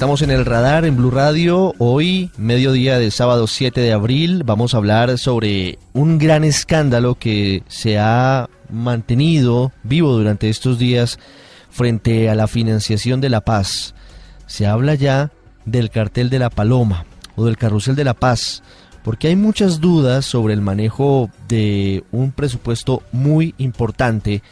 Estamos 0.00 0.22
en 0.22 0.30
el 0.30 0.46
radar 0.46 0.86
en 0.86 0.96
Blue 0.96 1.10
Radio. 1.10 1.74
Hoy, 1.76 2.30
mediodía 2.38 2.98
del 2.98 3.12
sábado 3.12 3.46
7 3.46 3.82
de 3.82 3.92
abril, 3.92 4.44
vamos 4.44 4.72
a 4.72 4.78
hablar 4.78 5.18
sobre 5.18 5.78
un 5.92 6.16
gran 6.16 6.42
escándalo 6.42 7.16
que 7.16 7.62
se 7.68 7.98
ha 7.98 8.48
mantenido 8.70 9.72
vivo 9.82 10.14
durante 10.14 10.48
estos 10.48 10.78
días 10.78 11.18
frente 11.68 12.30
a 12.30 12.34
la 12.34 12.46
financiación 12.46 13.20
de 13.20 13.28
la 13.28 13.42
paz. 13.42 13.94
Se 14.46 14.66
habla 14.66 14.94
ya 14.94 15.32
del 15.66 15.90
cartel 15.90 16.30
de 16.30 16.38
la 16.38 16.48
Paloma 16.48 17.04
o 17.36 17.44
del 17.44 17.58
carrusel 17.58 17.94
de 17.94 18.04
la 18.04 18.14
paz, 18.14 18.62
porque 19.04 19.28
hay 19.28 19.36
muchas 19.36 19.82
dudas 19.82 20.24
sobre 20.24 20.54
el 20.54 20.62
manejo 20.62 21.28
de 21.46 22.04
un 22.10 22.32
presupuesto 22.32 23.02
muy 23.12 23.54
importante 23.58 24.42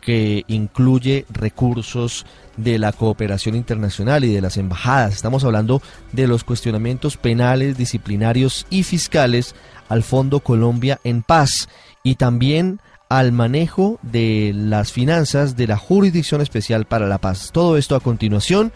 que 0.00 0.44
incluye 0.46 1.26
recursos 1.28 2.24
de 2.56 2.78
la 2.78 2.92
cooperación 2.92 3.54
internacional 3.54 4.24
y 4.24 4.32
de 4.32 4.40
las 4.40 4.56
embajadas. 4.56 5.14
Estamos 5.14 5.44
hablando 5.44 5.82
de 6.12 6.26
los 6.26 6.44
cuestionamientos 6.44 7.16
penales, 7.16 7.76
disciplinarios 7.76 8.66
y 8.70 8.82
fiscales 8.82 9.54
al 9.88 10.02
Fondo 10.02 10.40
Colombia 10.40 11.00
en 11.04 11.22
Paz 11.22 11.68
y 12.02 12.16
también 12.16 12.80
al 13.08 13.32
manejo 13.32 13.98
de 14.02 14.52
las 14.54 14.92
finanzas 14.92 15.56
de 15.56 15.66
la 15.66 15.76
Jurisdicción 15.76 16.40
Especial 16.40 16.86
para 16.86 17.06
la 17.06 17.18
Paz. 17.18 17.50
Todo 17.52 17.76
esto 17.76 17.94
a 17.94 18.00
continuación. 18.00 18.72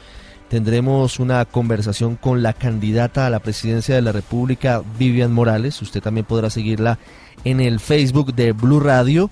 Tendremos 0.48 1.20
una 1.20 1.44
conversación 1.44 2.16
con 2.16 2.42
la 2.42 2.52
candidata 2.52 3.26
a 3.26 3.30
la 3.30 3.38
presidencia 3.38 3.94
de 3.94 4.02
la 4.02 4.10
República, 4.10 4.82
Vivian 4.98 5.32
Morales. 5.32 5.80
Usted 5.80 6.02
también 6.02 6.26
podrá 6.26 6.50
seguirla 6.50 6.98
en 7.44 7.60
el 7.60 7.78
Facebook 7.78 8.34
de 8.34 8.52
Blue 8.52 8.80
Radio. 8.80 9.30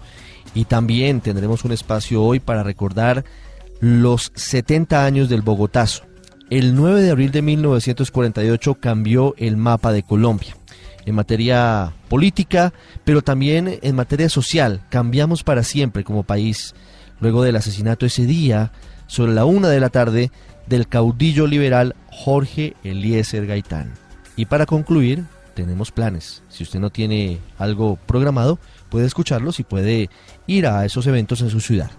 Y 0.54 0.64
también 0.64 1.20
tendremos 1.20 1.64
un 1.64 1.72
espacio 1.72 2.22
hoy 2.22 2.40
para 2.40 2.62
recordar 2.62 3.24
los 3.80 4.32
70 4.34 5.04
años 5.04 5.28
del 5.28 5.42
Bogotazo. 5.42 6.04
El 6.50 6.74
9 6.74 7.02
de 7.02 7.10
abril 7.10 7.30
de 7.30 7.42
1948 7.42 8.74
cambió 8.74 9.34
el 9.36 9.56
mapa 9.56 9.92
de 9.92 10.02
Colombia. 10.02 10.56
En 11.04 11.14
materia 11.14 11.92
política, 12.08 12.72
pero 13.04 13.22
también 13.22 13.78
en 13.82 13.96
materia 13.96 14.28
social, 14.28 14.82
cambiamos 14.88 15.42
para 15.42 15.62
siempre 15.62 16.04
como 16.04 16.22
país. 16.22 16.74
Luego 17.20 17.42
del 17.42 17.56
asesinato 17.56 18.06
ese 18.06 18.26
día, 18.26 18.72
sobre 19.06 19.32
la 19.32 19.44
una 19.44 19.68
de 19.68 19.80
la 19.80 19.88
tarde, 19.88 20.30
del 20.66 20.86
caudillo 20.88 21.46
liberal 21.46 21.94
Jorge 22.10 22.76
Eliezer 22.84 23.46
Gaitán. 23.46 23.94
Y 24.36 24.46
para 24.46 24.66
concluir, 24.66 25.24
tenemos 25.54 25.90
planes. 25.90 26.42
Si 26.48 26.62
usted 26.62 26.78
no 26.78 26.90
tiene 26.90 27.38
algo 27.58 27.98
programado, 28.06 28.58
puede 28.90 29.06
escucharlos 29.06 29.60
y 29.60 29.64
puede 29.64 30.10
ir 30.46 30.66
a 30.66 30.84
esos 30.84 31.06
eventos 31.06 31.40
en 31.40 31.50
su 31.50 31.60
ciudad. 31.60 31.90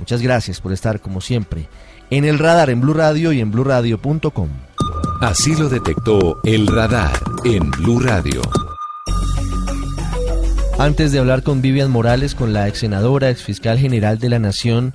Muchas 0.00 0.22
gracias 0.22 0.62
por 0.62 0.72
estar 0.72 1.00
como 1.00 1.20
siempre 1.20 1.68
en 2.08 2.24
el 2.24 2.38
radar 2.38 2.70
en 2.70 2.80
Blue 2.80 2.94
Radio 2.94 3.32
y 3.32 3.40
en 3.40 3.50
bluradio.com. 3.50 4.48
Así 5.20 5.54
lo 5.54 5.68
detectó 5.68 6.40
el 6.42 6.66
radar 6.66 7.12
en 7.44 7.70
Blue 7.70 8.00
Radio. 8.00 8.40
Antes 10.78 11.12
de 11.12 11.18
hablar 11.18 11.42
con 11.42 11.60
Vivian 11.60 11.90
Morales, 11.90 12.34
con 12.34 12.54
la 12.54 12.66
ex 12.66 12.78
senadora, 12.78 13.28
ex 13.28 13.42
fiscal 13.42 13.78
general 13.78 14.18
de 14.18 14.30
la 14.30 14.38
Nación 14.38 14.94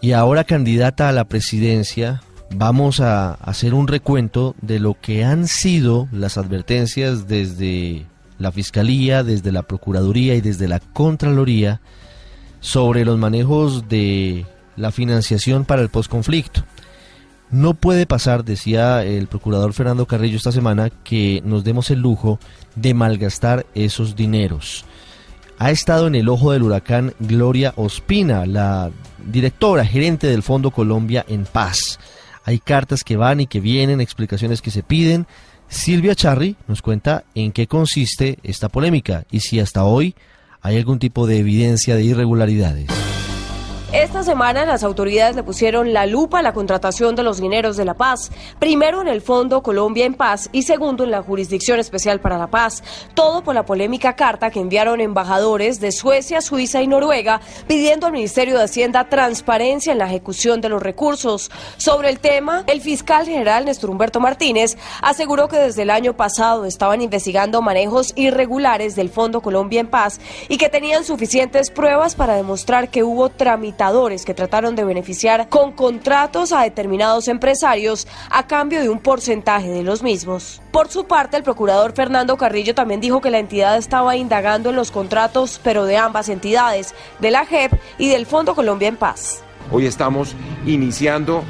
y 0.00 0.12
ahora 0.12 0.44
candidata 0.44 1.10
a 1.10 1.12
la 1.12 1.26
presidencia, 1.26 2.22
vamos 2.50 3.00
a 3.00 3.34
hacer 3.34 3.74
un 3.74 3.88
recuento 3.88 4.56
de 4.62 4.80
lo 4.80 4.96
que 4.98 5.22
han 5.22 5.48
sido 5.48 6.08
las 6.12 6.38
advertencias 6.38 7.28
desde 7.28 8.06
la 8.38 8.52
Fiscalía, 8.52 9.22
desde 9.22 9.52
la 9.52 9.64
Procuraduría 9.64 10.34
y 10.34 10.40
desde 10.40 10.66
la 10.66 10.80
Contraloría 10.80 11.82
sobre 12.60 13.04
los 13.04 13.18
manejos 13.18 13.88
de 13.88 14.46
la 14.76 14.92
financiación 14.92 15.64
para 15.64 15.82
el 15.82 15.88
posconflicto. 15.88 16.64
No 17.50 17.74
puede 17.74 18.06
pasar, 18.06 18.44
decía 18.44 19.04
el 19.04 19.26
procurador 19.26 19.72
Fernando 19.72 20.06
Carrillo 20.06 20.36
esta 20.36 20.52
semana, 20.52 20.88
que 20.88 21.42
nos 21.44 21.64
demos 21.64 21.90
el 21.90 21.98
lujo 22.00 22.38
de 22.76 22.94
malgastar 22.94 23.66
esos 23.74 24.14
dineros. 24.14 24.84
Ha 25.58 25.72
estado 25.72 26.06
en 26.06 26.14
el 26.14 26.28
ojo 26.28 26.52
del 26.52 26.62
huracán 26.62 27.12
Gloria 27.18 27.74
Ospina, 27.76 28.46
la 28.46 28.90
directora 29.26 29.84
gerente 29.84 30.28
del 30.28 30.42
Fondo 30.42 30.70
Colombia 30.70 31.24
en 31.28 31.44
Paz. 31.44 31.98
Hay 32.44 32.60
cartas 32.60 33.04
que 33.04 33.16
van 33.16 33.40
y 33.40 33.46
que 33.46 33.60
vienen, 33.60 34.00
explicaciones 34.00 34.62
que 34.62 34.70
se 34.70 34.82
piden. 34.82 35.26
Silvia 35.68 36.14
Charri 36.14 36.56
nos 36.66 36.82
cuenta 36.82 37.24
en 37.34 37.52
qué 37.52 37.66
consiste 37.66 38.38
esta 38.42 38.68
polémica 38.68 39.24
y 39.30 39.40
si 39.40 39.60
hasta 39.60 39.84
hoy 39.84 40.14
hay 40.62 40.76
algún 40.76 40.98
tipo 40.98 41.26
de 41.26 41.38
evidencia 41.38 41.96
de 41.96 42.04
irregularidades. 42.04 42.86
Esta 43.92 44.22
semana 44.22 44.64
las 44.64 44.84
autoridades 44.84 45.34
le 45.34 45.42
pusieron 45.42 45.92
la 45.92 46.06
lupa 46.06 46.38
a 46.38 46.42
la 46.42 46.52
contratación 46.52 47.16
de 47.16 47.24
los 47.24 47.40
mineros 47.40 47.76
de 47.76 47.84
la 47.84 47.94
paz, 47.94 48.30
primero 48.60 49.00
en 49.00 49.08
el 49.08 49.20
Fondo 49.20 49.64
Colombia 49.64 50.06
en 50.06 50.14
Paz 50.14 50.48
y 50.52 50.62
segundo 50.62 51.02
en 51.02 51.10
la 51.10 51.22
Jurisdicción 51.22 51.80
Especial 51.80 52.20
para 52.20 52.38
la 52.38 52.46
Paz, 52.46 52.84
todo 53.14 53.42
por 53.42 53.52
la 53.52 53.66
polémica 53.66 54.14
carta 54.14 54.52
que 54.52 54.60
enviaron 54.60 55.00
embajadores 55.00 55.80
de 55.80 55.90
Suecia, 55.90 56.40
Suiza 56.40 56.80
y 56.82 56.86
Noruega 56.86 57.40
pidiendo 57.66 58.06
al 58.06 58.12
Ministerio 58.12 58.56
de 58.56 58.62
Hacienda 58.62 59.08
transparencia 59.08 59.90
en 59.90 59.98
la 59.98 60.06
ejecución 60.06 60.60
de 60.60 60.68
los 60.68 60.80
recursos. 60.80 61.50
Sobre 61.76 62.10
el 62.10 62.20
tema, 62.20 62.62
el 62.68 62.82
fiscal 62.82 63.26
general 63.26 63.64
Néstor 63.64 63.90
Humberto 63.90 64.20
Martínez 64.20 64.78
aseguró 65.02 65.48
que 65.48 65.56
desde 65.56 65.82
el 65.82 65.90
año 65.90 66.14
pasado 66.16 66.64
estaban 66.64 67.00
investigando 67.00 67.60
manejos 67.60 68.12
irregulares 68.14 68.94
del 68.94 69.10
Fondo 69.10 69.40
Colombia 69.40 69.80
en 69.80 69.88
Paz 69.88 70.20
y 70.48 70.58
que 70.58 70.68
tenían 70.68 71.04
suficientes 71.04 71.72
pruebas 71.72 72.14
para 72.14 72.36
demostrar 72.36 72.88
que 72.88 73.02
hubo 73.02 73.30
que 74.26 74.34
trataron 74.34 74.76
de 74.76 74.84
beneficiar 74.84 75.48
con 75.48 75.72
contratos 75.72 76.52
a 76.52 76.60
determinados 76.60 77.28
empresarios 77.28 78.06
a 78.28 78.46
cambio 78.46 78.82
de 78.82 78.90
un 78.90 78.98
porcentaje 78.98 79.70
de 79.70 79.82
los 79.82 80.02
mismos. 80.02 80.60
Por 80.70 80.90
su 80.90 81.06
parte, 81.06 81.38
el 81.38 81.42
procurador 81.42 81.94
Fernando 81.94 82.36
Carrillo 82.36 82.74
también 82.74 83.00
dijo 83.00 83.22
que 83.22 83.30
la 83.30 83.38
entidad 83.38 83.78
estaba 83.78 84.16
indagando 84.16 84.68
en 84.68 84.76
los 84.76 84.90
contratos, 84.90 85.58
pero 85.64 85.86
de 85.86 85.96
ambas 85.96 86.28
entidades, 86.28 86.94
de 87.20 87.30
la 87.30 87.46
JEP 87.46 87.72
y 87.96 88.10
del 88.10 88.26
Fondo 88.26 88.54
Colombia 88.54 88.88
en 88.88 88.96
Paz. 88.96 89.42
Hoy 89.72 89.86
estamos 89.86 90.34
iniciando 90.66 91.42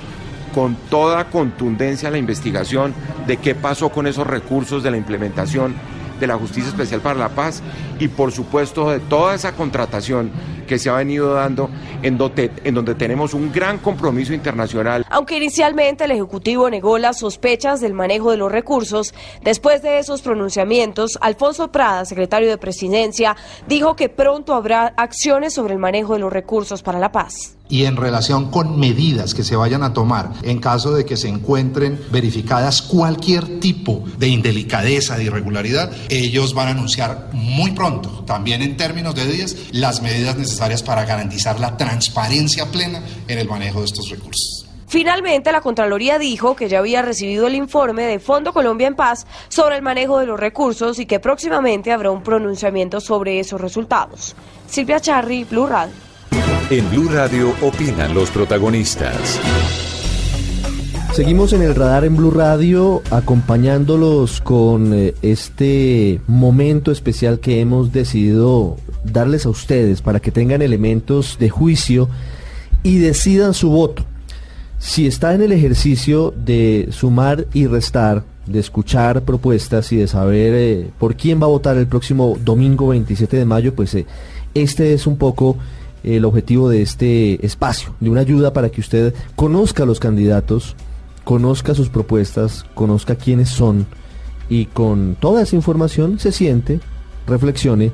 con 0.54 0.76
toda 0.88 1.30
contundencia 1.30 2.12
la 2.12 2.18
investigación 2.18 2.94
de 3.26 3.38
qué 3.38 3.56
pasó 3.56 3.88
con 3.88 4.06
esos 4.06 4.28
recursos 4.28 4.84
de 4.84 4.92
la 4.92 4.96
implementación 4.96 5.74
de 6.20 6.26
la 6.26 6.36
Justicia 6.36 6.68
Especial 6.68 7.00
para 7.00 7.18
la 7.18 7.30
Paz 7.30 7.62
y 7.98 8.08
por 8.08 8.30
supuesto 8.30 8.90
de 8.90 9.00
toda 9.00 9.34
esa 9.34 9.52
contratación 9.52 10.30
que 10.68 10.78
se 10.78 10.88
ha 10.88 10.94
venido 10.94 11.34
dando 11.34 11.68
en 12.02 12.16
donde, 12.16 12.52
en 12.62 12.74
donde 12.74 12.94
tenemos 12.94 13.34
un 13.34 13.50
gran 13.50 13.78
compromiso 13.78 14.32
internacional. 14.32 15.04
Aunque 15.10 15.36
inicialmente 15.36 16.04
el 16.04 16.12
Ejecutivo 16.12 16.70
negó 16.70 16.96
las 16.98 17.18
sospechas 17.18 17.80
del 17.80 17.92
manejo 17.92 18.30
de 18.30 18.36
los 18.36 18.52
recursos, 18.52 19.12
después 19.42 19.82
de 19.82 19.98
esos 19.98 20.22
pronunciamientos, 20.22 21.18
Alfonso 21.20 21.72
Prada, 21.72 22.04
secretario 22.04 22.48
de 22.48 22.58
Presidencia, 22.58 23.36
dijo 23.66 23.96
que 23.96 24.08
pronto 24.08 24.54
habrá 24.54 24.92
acciones 24.96 25.54
sobre 25.54 25.72
el 25.72 25.80
manejo 25.80 26.12
de 26.12 26.20
los 26.20 26.32
recursos 26.32 26.82
para 26.82 27.00
la 27.00 27.10
paz 27.10 27.56
y 27.70 27.84
en 27.84 27.96
relación 27.96 28.50
con 28.50 28.78
medidas 28.78 29.32
que 29.32 29.44
se 29.44 29.56
vayan 29.56 29.82
a 29.82 29.94
tomar 29.94 30.32
en 30.42 30.58
caso 30.58 30.92
de 30.92 31.06
que 31.06 31.16
se 31.16 31.28
encuentren 31.28 32.00
verificadas 32.10 32.82
cualquier 32.82 33.60
tipo 33.60 34.04
de 34.18 34.28
indelicadeza, 34.28 35.16
de 35.16 35.24
irregularidad, 35.24 35.92
ellos 36.08 36.52
van 36.52 36.68
a 36.68 36.70
anunciar 36.72 37.30
muy 37.32 37.70
pronto, 37.70 38.24
también 38.26 38.60
en 38.62 38.76
términos 38.76 39.14
de 39.14 39.26
días, 39.26 39.56
las 39.70 40.02
medidas 40.02 40.36
necesarias 40.36 40.82
para 40.82 41.04
garantizar 41.04 41.60
la 41.60 41.76
transparencia 41.76 42.66
plena 42.66 43.02
en 43.28 43.38
el 43.38 43.48
manejo 43.48 43.80
de 43.80 43.86
estos 43.86 44.10
recursos. 44.10 44.66
Finalmente, 44.90 45.52
la 45.52 45.60
Contraloría 45.60 46.18
dijo 46.18 46.56
que 46.56 46.68
ya 46.68 46.80
había 46.80 47.00
recibido 47.00 47.46
el 47.46 47.54
informe 47.54 48.02
de 48.02 48.18
Fondo 48.18 48.52
Colombia 48.52 48.88
en 48.88 48.96
Paz 48.96 49.24
sobre 49.48 49.76
el 49.76 49.82
manejo 49.82 50.18
de 50.18 50.26
los 50.26 50.40
recursos 50.40 50.98
y 50.98 51.06
que 51.06 51.20
próximamente 51.20 51.92
habrá 51.92 52.10
un 52.10 52.24
pronunciamiento 52.24 53.00
sobre 53.00 53.38
esos 53.38 53.60
resultados. 53.60 54.34
Silvia 54.66 54.98
Charri, 54.98 55.44
Blue 55.44 55.66
Radio. 55.66 56.09
En 56.70 56.88
Blue 56.90 57.08
Radio 57.08 57.54
opinan 57.62 58.14
los 58.14 58.30
protagonistas. 58.30 59.40
Seguimos 61.12 61.52
en 61.52 61.62
el 61.62 61.74
radar 61.74 62.04
en 62.04 62.16
Blue 62.16 62.30
Radio 62.30 63.02
acompañándolos 63.10 64.40
con 64.40 64.94
eh, 64.94 65.14
este 65.22 66.20
momento 66.28 66.92
especial 66.92 67.40
que 67.40 67.60
hemos 67.60 67.92
decidido 67.92 68.76
darles 69.02 69.44
a 69.44 69.48
ustedes 69.48 70.02
para 70.02 70.20
que 70.20 70.30
tengan 70.30 70.62
elementos 70.62 71.36
de 71.40 71.50
juicio 71.50 72.08
y 72.84 72.98
decidan 72.98 73.54
su 73.54 73.70
voto. 73.70 74.04
Si 74.78 75.06
está 75.06 75.34
en 75.34 75.42
el 75.42 75.52
ejercicio 75.52 76.32
de 76.36 76.88
sumar 76.90 77.46
y 77.52 77.66
restar, 77.66 78.24
de 78.46 78.60
escuchar 78.60 79.22
propuestas 79.22 79.92
y 79.92 79.96
de 79.96 80.06
saber 80.06 80.54
eh, 80.54 80.90
por 80.98 81.16
quién 81.16 81.40
va 81.40 81.46
a 81.46 81.50
votar 81.50 81.76
el 81.76 81.88
próximo 81.88 82.38
domingo 82.42 82.88
27 82.88 83.36
de 83.36 83.44
mayo, 83.44 83.74
pues 83.74 83.94
eh, 83.94 84.06
este 84.54 84.94
es 84.94 85.06
un 85.06 85.16
poco 85.16 85.58
el 86.02 86.24
objetivo 86.24 86.68
de 86.68 86.82
este 86.82 87.44
espacio, 87.44 87.94
de 88.00 88.10
una 88.10 88.20
ayuda 88.20 88.52
para 88.52 88.70
que 88.70 88.80
usted 88.80 89.14
conozca 89.36 89.82
a 89.82 89.86
los 89.86 90.00
candidatos, 90.00 90.76
conozca 91.24 91.74
sus 91.74 91.88
propuestas, 91.88 92.64
conozca 92.74 93.16
quiénes 93.16 93.50
son 93.50 93.86
y 94.48 94.66
con 94.66 95.16
toda 95.18 95.42
esa 95.42 95.56
información 95.56 96.18
se 96.18 96.32
siente, 96.32 96.80
reflexione 97.26 97.92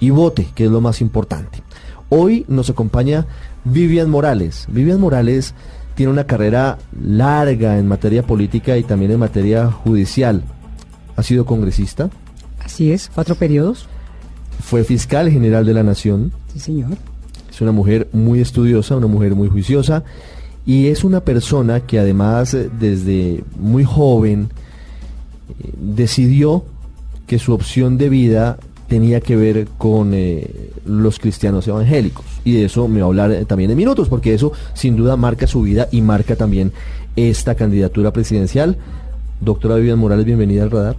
y 0.00 0.10
vote, 0.10 0.48
que 0.54 0.66
es 0.66 0.70
lo 0.70 0.80
más 0.80 1.00
importante. 1.00 1.62
Hoy 2.10 2.44
nos 2.48 2.70
acompaña 2.70 3.26
Vivian 3.64 4.10
Morales. 4.10 4.66
Vivian 4.68 5.00
Morales 5.00 5.54
tiene 5.94 6.12
una 6.12 6.24
carrera 6.24 6.78
larga 7.00 7.78
en 7.78 7.88
materia 7.88 8.22
política 8.22 8.76
y 8.76 8.82
también 8.82 9.12
en 9.12 9.18
materia 9.20 9.70
judicial. 9.70 10.44
Ha 11.16 11.22
sido 11.22 11.46
congresista. 11.46 12.10
Así 12.62 12.92
es, 12.92 13.10
cuatro 13.14 13.34
periodos. 13.34 13.86
Fue 14.60 14.84
fiscal 14.84 15.30
general 15.30 15.64
de 15.64 15.74
la 15.74 15.82
Nación. 15.82 16.32
Sí, 16.52 16.60
señor. 16.60 16.96
Es 17.54 17.60
una 17.60 17.70
mujer 17.70 18.08
muy 18.12 18.40
estudiosa, 18.40 18.96
una 18.96 19.06
mujer 19.06 19.36
muy 19.36 19.48
juiciosa 19.48 20.02
y 20.66 20.88
es 20.88 21.04
una 21.04 21.20
persona 21.20 21.80
que 21.80 22.00
además 22.00 22.52
eh, 22.52 22.68
desde 22.80 23.44
muy 23.56 23.84
joven 23.84 24.48
eh, 25.48 25.70
decidió 25.80 26.64
que 27.28 27.38
su 27.38 27.52
opción 27.52 27.96
de 27.96 28.08
vida 28.08 28.58
tenía 28.88 29.20
que 29.20 29.36
ver 29.36 29.68
con 29.78 30.14
eh, 30.14 30.70
los 30.84 31.20
cristianos 31.20 31.68
evangélicos. 31.68 32.24
Y 32.44 32.54
de 32.54 32.64
eso 32.64 32.88
me 32.88 32.98
va 32.98 33.06
a 33.06 33.08
hablar 33.08 33.44
también 33.44 33.70
en 33.70 33.76
minutos, 33.76 34.08
porque 34.08 34.34
eso 34.34 34.52
sin 34.72 34.96
duda 34.96 35.16
marca 35.16 35.46
su 35.46 35.62
vida 35.62 35.86
y 35.92 36.02
marca 36.02 36.34
también 36.34 36.72
esta 37.14 37.54
candidatura 37.54 38.12
presidencial. 38.12 38.78
Doctora 39.40 39.76
Vivian 39.76 40.00
Morales, 40.00 40.24
bienvenida 40.24 40.64
al 40.64 40.72
radar. 40.72 40.96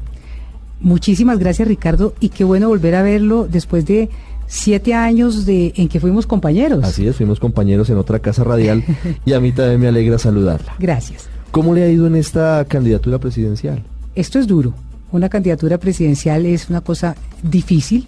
Muchísimas 0.79 1.37
gracias 1.37 1.67
Ricardo 1.67 2.13
y 2.21 2.29
qué 2.29 2.43
bueno 2.43 2.69
volver 2.69 2.95
a 2.95 3.01
verlo 3.01 3.47
después 3.49 3.85
de 3.85 4.09
siete 4.47 4.93
años 4.93 5.45
de, 5.45 5.73
en 5.75 5.87
que 5.87 5.99
fuimos 5.99 6.27
compañeros. 6.27 6.83
Así 6.83 7.07
es, 7.07 7.15
fuimos 7.15 7.39
compañeros 7.39 7.89
en 7.89 7.97
otra 7.97 8.19
casa 8.19 8.43
radial 8.43 8.83
y 9.25 9.33
a 9.33 9.39
mí 9.39 9.51
también 9.51 9.79
me 9.79 9.87
alegra 9.87 10.17
saludarla. 10.17 10.75
Gracias. 10.79 11.29
¿Cómo 11.51 11.73
le 11.73 11.83
ha 11.83 11.89
ido 11.89 12.07
en 12.07 12.15
esta 12.15 12.65
candidatura 12.67 13.19
presidencial? 13.19 13.83
Esto 14.13 14.39
es 14.39 14.47
duro. 14.47 14.73
Una 15.11 15.29
candidatura 15.29 15.77
presidencial 15.77 16.45
es 16.45 16.69
una 16.69 16.81
cosa 16.81 17.15
difícil 17.41 18.07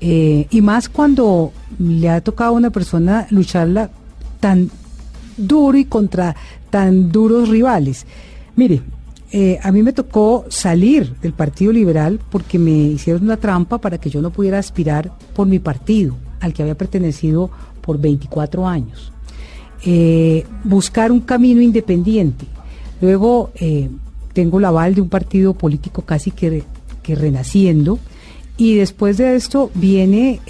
eh, 0.00 0.46
y 0.50 0.60
más 0.60 0.88
cuando 0.88 1.52
le 1.78 2.08
ha 2.08 2.20
tocado 2.20 2.50
a 2.50 2.54
una 2.54 2.70
persona 2.70 3.26
lucharla 3.30 3.90
tan 4.38 4.70
duro 5.36 5.76
y 5.76 5.84
contra 5.84 6.36
tan 6.70 7.10
duros 7.10 7.48
rivales. 7.48 8.06
Mire, 8.54 8.82
eh, 9.30 9.58
a 9.62 9.72
mí 9.72 9.82
me 9.82 9.92
tocó 9.92 10.46
salir 10.48 11.14
del 11.20 11.34
Partido 11.34 11.72
Liberal 11.72 12.18
porque 12.30 12.58
me 12.58 12.70
hicieron 12.70 13.24
una 13.24 13.36
trampa 13.36 13.78
para 13.78 13.98
que 13.98 14.08
yo 14.08 14.22
no 14.22 14.30
pudiera 14.30 14.58
aspirar 14.58 15.12
por 15.34 15.46
mi 15.46 15.58
partido, 15.58 16.16
al 16.40 16.54
que 16.54 16.62
había 16.62 16.76
pertenecido 16.76 17.50
por 17.82 18.00
24 18.00 18.66
años. 18.66 19.12
Eh, 19.84 20.46
buscar 20.64 21.12
un 21.12 21.20
camino 21.20 21.60
independiente. 21.60 22.46
Luego 23.00 23.50
eh, 23.56 23.90
tengo 24.32 24.60
la 24.60 24.68
aval 24.68 24.94
de 24.94 25.02
un 25.02 25.08
partido 25.08 25.52
político 25.52 26.02
casi 26.02 26.30
que, 26.30 26.64
que 27.02 27.14
renaciendo. 27.14 27.98
Y 28.56 28.74
después 28.74 29.18
de 29.18 29.36
esto 29.36 29.70
viene 29.74 30.40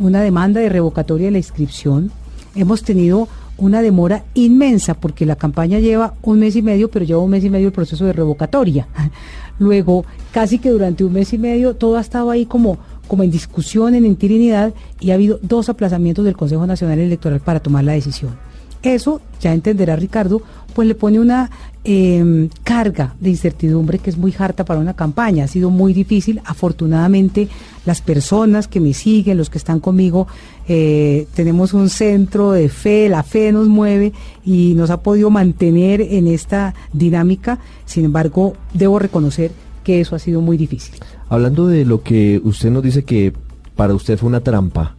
una 0.00 0.20
demanda 0.20 0.60
de 0.60 0.68
revocatoria 0.68 1.26
de 1.26 1.32
la 1.32 1.38
inscripción. 1.38 2.10
Hemos 2.56 2.82
tenido 2.82 3.28
una 3.58 3.82
demora 3.82 4.24
inmensa 4.34 4.94
porque 4.94 5.26
la 5.26 5.36
campaña 5.36 5.78
lleva 5.78 6.14
un 6.22 6.38
mes 6.38 6.56
y 6.56 6.62
medio, 6.62 6.90
pero 6.90 7.04
lleva 7.04 7.20
un 7.20 7.30
mes 7.30 7.44
y 7.44 7.50
medio 7.50 7.68
el 7.68 7.72
proceso 7.72 8.04
de 8.04 8.12
revocatoria. 8.12 8.88
Luego, 9.58 10.04
casi 10.32 10.58
que 10.58 10.70
durante 10.70 11.04
un 11.04 11.12
mes 11.12 11.32
y 11.32 11.38
medio 11.38 11.74
todo 11.74 11.96
ha 11.96 12.00
estado 12.00 12.30
ahí 12.30 12.46
como, 12.46 12.78
como 13.06 13.22
en 13.22 13.30
discusión, 13.30 13.94
en 13.94 14.06
intirinidad, 14.06 14.74
y 15.00 15.10
ha 15.10 15.14
habido 15.14 15.38
dos 15.42 15.68
aplazamientos 15.68 16.24
del 16.24 16.36
Consejo 16.36 16.66
Nacional 16.66 16.98
Electoral 16.98 17.40
para 17.40 17.60
tomar 17.60 17.84
la 17.84 17.92
decisión. 17.92 18.32
Eso, 18.82 19.20
ya 19.40 19.52
entenderá 19.54 19.96
Ricardo, 19.96 20.42
pues 20.74 20.88
le 20.88 20.94
pone 20.94 21.20
una 21.20 21.50
em, 21.84 22.48
carga 22.64 23.14
de 23.20 23.30
incertidumbre 23.30 23.98
que 23.98 24.10
es 24.10 24.16
muy 24.16 24.34
harta 24.36 24.64
para 24.64 24.80
una 24.80 24.94
campaña. 24.94 25.44
Ha 25.44 25.48
sido 25.48 25.70
muy 25.70 25.92
difícil. 25.92 26.40
Afortunadamente, 26.44 27.48
las 27.84 28.00
personas 28.00 28.68
que 28.68 28.80
me 28.80 28.94
siguen, 28.94 29.38
los 29.38 29.50
que 29.50 29.58
están 29.58 29.80
conmigo, 29.80 30.26
eh, 30.68 31.26
tenemos 31.34 31.74
un 31.74 31.88
centro 31.90 32.52
de 32.52 32.68
fe, 32.68 33.08
la 33.08 33.22
fe 33.22 33.52
nos 33.52 33.68
mueve 33.68 34.12
y 34.44 34.74
nos 34.74 34.90
ha 34.90 35.02
podido 35.02 35.30
mantener 35.30 36.00
en 36.00 36.26
esta 36.26 36.74
dinámica. 36.92 37.58
Sin 37.84 38.04
embargo, 38.04 38.54
debo 38.74 38.98
reconocer 38.98 39.52
que 39.84 40.00
eso 40.00 40.16
ha 40.16 40.18
sido 40.18 40.40
muy 40.40 40.56
difícil. 40.56 40.94
Hablando 41.28 41.66
de 41.66 41.84
lo 41.84 42.02
que 42.02 42.40
usted 42.44 42.70
nos 42.70 42.82
dice 42.82 43.04
que 43.04 43.32
para 43.76 43.94
usted 43.94 44.18
fue 44.18 44.28
una 44.28 44.40
trampa, 44.40 44.96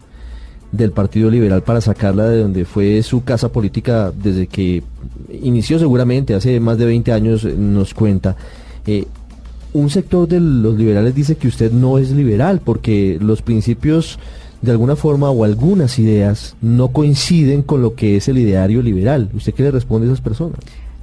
del 0.73 0.91
Partido 0.91 1.29
Liberal 1.29 1.61
para 1.61 1.79
sacarla 1.79 2.27
de 2.27 2.41
donde 2.41 2.65
fue 2.65 3.01
su 3.03 3.23
casa 3.23 3.49
política 3.49 4.11
desde 4.11 4.47
que 4.47 4.83
inició 5.31 5.77
seguramente, 5.77 6.33
hace 6.33 6.59
más 6.59 6.79
de 6.79 6.85
20 6.85 7.13
años, 7.13 7.45
eh, 7.45 7.55
nos 7.55 7.93
cuenta. 7.93 8.35
Eh, 8.85 9.05
un 9.73 9.89
sector 9.89 10.27
de 10.27 10.39
los 10.39 10.75
liberales 10.75 11.15
dice 11.15 11.35
que 11.35 11.47
usted 11.47 11.71
no 11.71 11.99
es 11.99 12.11
liberal 12.11 12.59
porque 12.63 13.17
los 13.21 13.41
principios 13.41 14.19
de 14.61 14.71
alguna 14.71 14.95
forma 14.95 15.29
o 15.29 15.43
algunas 15.43 15.99
ideas 15.99 16.55
no 16.61 16.89
coinciden 16.89 17.61
con 17.61 17.81
lo 17.81 17.95
que 17.95 18.15
es 18.15 18.27
el 18.27 18.39
ideario 18.39 18.81
liberal. 18.81 19.29
¿Usted 19.33 19.53
qué 19.53 19.63
le 19.63 19.71
responde 19.71 20.07
a 20.07 20.11
esas 20.11 20.21
personas? 20.21 20.59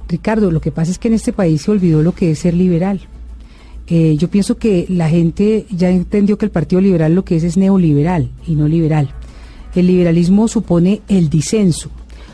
Ricardo, 0.09 0.51
lo 0.51 0.59
que 0.59 0.71
pasa 0.71 0.91
es 0.91 0.99
que 0.99 1.07
en 1.07 1.13
este 1.13 1.31
país 1.31 1.61
se 1.61 1.71
olvidó 1.71 2.01
lo 2.01 2.13
que 2.13 2.31
es 2.31 2.39
ser 2.39 2.53
liberal. 2.53 2.99
Eh, 3.87 4.15
yo 4.17 4.29
pienso 4.29 4.57
que 4.57 4.85
la 4.89 5.09
gente 5.09 5.65
ya 5.69 5.89
entendió 5.89 6.37
que 6.37 6.45
el 6.45 6.51
Partido 6.51 6.81
Liberal 6.81 7.13
lo 7.13 7.23
que 7.23 7.35
es 7.35 7.43
es 7.43 7.57
neoliberal 7.57 8.31
y 8.47 8.55
no 8.55 8.67
liberal. 8.67 9.13
El 9.75 9.87
liberalismo 9.87 10.47
supone 10.47 11.01
el 11.07 11.29
disenso. 11.29 11.89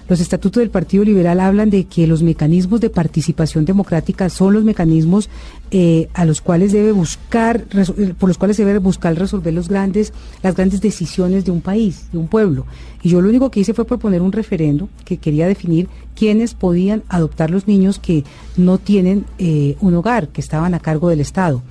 Los 0.09 0.21
estatutos 0.21 0.61
del 0.61 0.69
Partido 0.69 1.03
Liberal 1.03 1.41
hablan 1.41 1.69
de 1.69 1.83
que 1.83 2.07
los 2.07 2.23
mecanismos 2.23 2.79
de 2.79 2.89
participación 2.89 3.65
democrática 3.65 4.29
son 4.29 4.53
los 4.53 4.63
mecanismos 4.63 5.29
eh, 5.69 6.07
a 6.13 6.23
los 6.23 6.39
cuales 6.39 6.71
debe 6.71 6.93
buscar, 6.93 7.65
eh, 7.73 8.13
por 8.17 8.29
los 8.29 8.37
cuales 8.37 8.55
debe 8.55 8.77
buscar 8.77 9.15
resolver 9.15 9.53
los 9.53 9.67
grandes, 9.67 10.13
las 10.43 10.55
grandes 10.55 10.79
decisiones 10.79 11.43
de 11.43 11.51
un 11.51 11.59
país, 11.59 12.07
de 12.13 12.19
un 12.19 12.29
pueblo. 12.29 12.65
Y 13.03 13.09
yo 13.09 13.21
lo 13.21 13.27
único 13.27 13.51
que 13.51 13.59
hice 13.59 13.73
fue 13.73 13.83
proponer 13.83 14.21
un 14.21 14.31
referendo 14.31 14.87
que 15.03 15.17
quería 15.17 15.45
definir 15.45 15.89
quiénes 16.15 16.53
podían 16.53 17.03
adoptar 17.09 17.51
los 17.51 17.67
niños 17.67 17.99
que 17.99 18.23
no 18.55 18.77
tienen 18.77 19.25
eh, 19.39 19.75
un 19.81 19.93
hogar, 19.93 20.29
que 20.29 20.39
estaban 20.39 20.73
a 20.73 20.79
cargo 20.79 21.09
del 21.09 21.19
Estado 21.19 21.61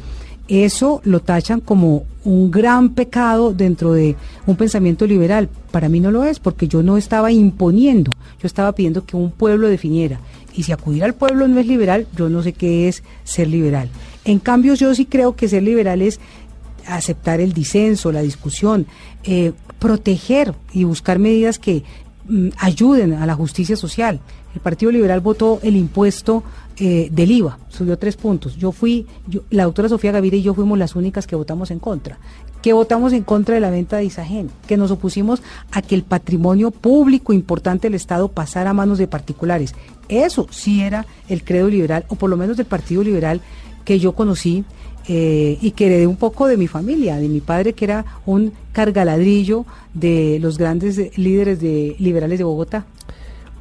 eso 0.48 1.00
lo 1.04 1.20
tachan 1.20 1.60
como 1.60 2.04
un 2.24 2.50
gran 2.50 2.90
pecado 2.90 3.52
dentro 3.52 3.92
de 3.92 4.16
un 4.46 4.56
pensamiento 4.56 5.06
liberal. 5.06 5.48
Para 5.70 5.88
mí 5.88 6.00
no 6.00 6.10
lo 6.10 6.24
es, 6.24 6.38
porque 6.38 6.68
yo 6.68 6.82
no 6.82 6.96
estaba 6.96 7.32
imponiendo, 7.32 8.12
yo 8.40 8.46
estaba 8.46 8.72
pidiendo 8.72 9.04
que 9.04 9.16
un 9.16 9.30
pueblo 9.30 9.68
definiera. 9.68 10.20
Y 10.54 10.62
si 10.62 10.72
acudir 10.72 11.04
al 11.04 11.14
pueblo 11.14 11.48
no 11.48 11.60
es 11.60 11.66
liberal, 11.66 12.06
yo 12.16 12.28
no 12.28 12.42
sé 12.42 12.52
qué 12.52 12.88
es 12.88 13.02
ser 13.24 13.48
liberal. 13.48 13.88
En 14.24 14.38
cambio, 14.38 14.74
yo 14.74 14.94
sí 14.94 15.06
creo 15.06 15.36
que 15.36 15.48
ser 15.48 15.62
liberal 15.62 16.02
es 16.02 16.18
aceptar 16.86 17.40
el 17.40 17.52
disenso, 17.52 18.12
la 18.12 18.22
discusión, 18.22 18.86
eh, 19.24 19.52
proteger 19.78 20.54
y 20.72 20.84
buscar 20.84 21.18
medidas 21.18 21.58
que 21.58 21.84
mm, 22.28 22.48
ayuden 22.58 23.12
a 23.14 23.26
la 23.26 23.34
justicia 23.34 23.76
social. 23.76 24.20
El 24.54 24.60
Partido 24.60 24.90
Liberal 24.90 25.20
votó 25.20 25.60
el 25.62 25.76
impuesto 25.76 26.42
eh, 26.78 27.08
del 27.10 27.30
IVA, 27.30 27.58
subió 27.68 27.96
tres 27.98 28.16
puntos. 28.16 28.56
Yo 28.56 28.70
fui, 28.70 29.06
la 29.50 29.64
doctora 29.64 29.88
Sofía 29.88 30.12
Gaviria 30.12 30.38
y 30.38 30.42
yo 30.42 30.52
fuimos 30.52 30.78
las 30.78 30.94
únicas 30.94 31.26
que 31.26 31.34
votamos 31.34 31.70
en 31.70 31.78
contra. 31.78 32.18
Que 32.60 32.74
votamos 32.74 33.14
en 33.14 33.22
contra 33.22 33.54
de 33.54 33.62
la 33.62 33.70
venta 33.70 33.96
de 33.96 34.04
Isagen, 34.04 34.50
que 34.66 34.76
nos 34.76 34.90
opusimos 34.90 35.42
a 35.70 35.80
que 35.80 35.94
el 35.94 36.02
patrimonio 36.02 36.70
público 36.70 37.32
importante 37.32 37.86
del 37.86 37.94
Estado 37.94 38.28
pasara 38.28 38.70
a 38.70 38.74
manos 38.74 38.98
de 38.98 39.08
particulares. 39.08 39.74
Eso 40.08 40.48
sí 40.50 40.82
era 40.82 41.06
el 41.28 41.44
credo 41.44 41.68
liberal, 41.68 42.04
o 42.08 42.16
por 42.16 42.28
lo 42.28 42.36
menos 42.36 42.58
del 42.58 42.66
Partido 42.66 43.02
Liberal 43.02 43.40
que 43.86 43.98
yo 43.98 44.12
conocí 44.12 44.64
eh, 45.08 45.56
y 45.62 45.70
que 45.70 45.86
heredé 45.86 46.06
un 46.06 46.16
poco 46.16 46.46
de 46.46 46.56
mi 46.56 46.66
familia, 46.66 47.16
de 47.16 47.28
mi 47.28 47.40
padre 47.40 47.72
que 47.72 47.86
era 47.86 48.04
un 48.26 48.52
cargaladrillo 48.72 49.64
de 49.94 50.38
los 50.42 50.58
grandes 50.58 51.16
líderes 51.16 51.60
de 51.60 51.96
liberales 51.98 52.38
de 52.38 52.44
Bogotá. 52.44 52.84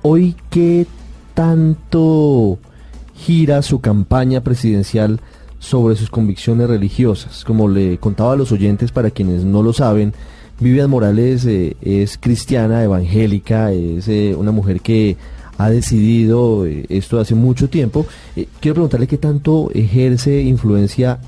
Hoy, 0.02 0.36
¿qué 0.50 0.86
tanto 1.34 2.58
gira 3.16 3.62
su 3.62 3.82
campaña 3.82 4.42
presidencial 4.42 5.20
sobre 5.60 5.96
sus 5.96 6.10
convicciones 6.10 6.70
religiosas. 6.70 7.44
Como 7.44 7.68
le 7.68 7.98
contaba 7.98 8.34
a 8.34 8.36
los 8.36 8.52
oyentes, 8.52 8.92
para 8.92 9.12
quienes 9.12 9.44
no 9.44 9.64
lo 9.64 9.74
saben, 9.74 10.14
Vivian 10.60 10.90
Morales 10.90 11.46
eh, 11.46 11.76
es 11.82 12.18
cristiana, 12.18 12.84
evangélica, 12.84 13.72
es 13.72 14.08
eh, 14.08 14.36
una 14.38 14.52
mujer 14.52 14.82
que 14.82 15.18
ha 15.58 15.70
decidido 15.70 16.66
eh, 16.66 16.86
esto 16.90 17.20
hace 17.20 17.36
mucho 17.36 17.70
tiempo. 17.70 18.06
quiero 18.60 18.76
preguntarle 18.76 19.08
qué 19.08 19.18
tanto 19.18 19.70
ejerce 19.74 20.42
influencia 20.42 21.20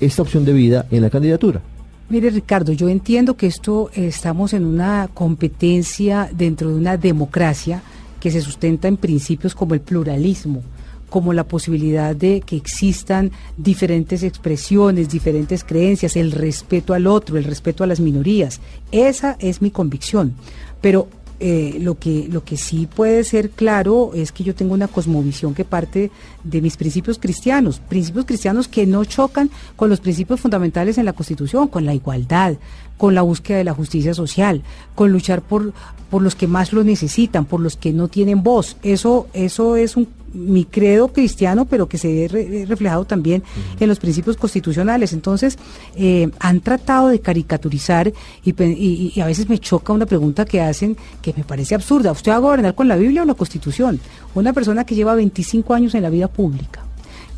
esta 0.00 0.22
opción 0.22 0.44
de 0.44 0.52
vida 0.52 0.86
en 0.90 1.02
la 1.02 1.10
candidatura. 1.10 1.60
Mire 2.08 2.30
Ricardo, 2.30 2.72
yo 2.72 2.88
entiendo 2.88 3.36
que 3.36 3.48
esto 3.48 3.90
estamos 3.92 4.52
en 4.52 4.64
una 4.64 5.08
competencia 5.12 6.30
dentro 6.32 6.68
de 6.70 6.76
una 6.76 6.96
democracia 6.96 7.82
que 8.20 8.30
se 8.30 8.40
sustenta 8.40 8.86
en 8.86 8.96
principios 8.96 9.56
como 9.56 9.74
el 9.74 9.80
pluralismo, 9.80 10.62
como 11.10 11.32
la 11.32 11.44
posibilidad 11.44 12.14
de 12.14 12.40
que 12.40 12.56
existan 12.56 13.30
diferentes 13.56 14.22
expresiones, 14.22 15.08
diferentes 15.08 15.64
creencias, 15.64 16.16
el 16.16 16.32
respeto 16.32 16.94
al 16.94 17.06
otro, 17.06 17.36
el 17.36 17.44
respeto 17.44 17.84
a 17.84 17.86
las 17.86 18.00
minorías. 18.00 18.60
Esa 18.92 19.36
es 19.38 19.62
mi 19.62 19.70
convicción. 19.70 20.34
Pero 20.80 21.08
eh, 21.38 21.76
lo, 21.82 21.98
que, 21.98 22.28
lo 22.30 22.44
que 22.44 22.56
sí 22.56 22.86
puede 22.86 23.22
ser 23.22 23.50
claro 23.50 24.12
es 24.14 24.32
que 24.32 24.42
yo 24.42 24.54
tengo 24.54 24.72
una 24.72 24.88
cosmovisión 24.88 25.52
que 25.52 25.66
parte 25.66 26.10
de 26.42 26.62
mis 26.62 26.78
principios 26.78 27.18
cristianos, 27.18 27.78
principios 27.78 28.24
cristianos 28.24 28.68
que 28.68 28.86
no 28.86 29.04
chocan 29.04 29.50
con 29.76 29.90
los 29.90 30.00
principios 30.00 30.40
fundamentales 30.40 30.96
en 30.96 31.04
la 31.04 31.12
Constitución, 31.12 31.68
con 31.68 31.84
la 31.84 31.92
igualdad, 31.92 32.56
con 32.96 33.14
la 33.14 33.20
búsqueda 33.20 33.58
de 33.58 33.64
la 33.64 33.74
justicia 33.74 34.14
social, 34.14 34.62
con 34.94 35.12
luchar 35.12 35.42
por, 35.42 35.74
por 36.08 36.22
los 36.22 36.34
que 36.34 36.46
más 36.46 36.72
lo 36.72 36.82
necesitan, 36.84 37.44
por 37.44 37.60
los 37.60 37.76
que 37.76 37.92
no 37.92 38.08
tienen 38.08 38.42
voz. 38.42 38.78
Eso, 38.82 39.26
eso 39.34 39.76
es 39.76 39.94
un 39.98 40.08
mi 40.36 40.64
credo 40.64 41.08
cristiano, 41.08 41.64
pero 41.64 41.88
que 41.88 41.98
se 41.98 42.28
ve 42.28 42.66
reflejado 42.66 43.04
también 43.04 43.42
en 43.80 43.88
los 43.88 43.98
principios 43.98 44.36
constitucionales. 44.36 45.12
Entonces, 45.12 45.58
eh, 45.96 46.28
han 46.38 46.60
tratado 46.60 47.08
de 47.08 47.20
caricaturizar 47.20 48.12
y, 48.44 49.20
a 49.20 49.26
veces 49.26 49.48
me 49.48 49.58
choca 49.58 49.92
una 49.92 50.06
pregunta 50.06 50.44
que 50.44 50.60
hacen 50.60 50.96
que 51.22 51.32
me 51.36 51.44
parece 51.44 51.74
absurda. 51.74 52.12
¿Usted 52.12 52.32
va 52.32 52.36
a 52.36 52.40
gobernar 52.40 52.74
con 52.74 52.88
la 52.88 52.96
Biblia 52.96 53.22
o 53.22 53.24
la 53.24 53.34
Constitución? 53.34 53.98
Una 54.34 54.52
persona 54.52 54.84
que 54.84 54.94
lleva 54.94 55.14
25 55.14 55.74
años 55.74 55.94
en 55.94 56.02
la 56.02 56.10
vida 56.10 56.28
pública 56.28 56.82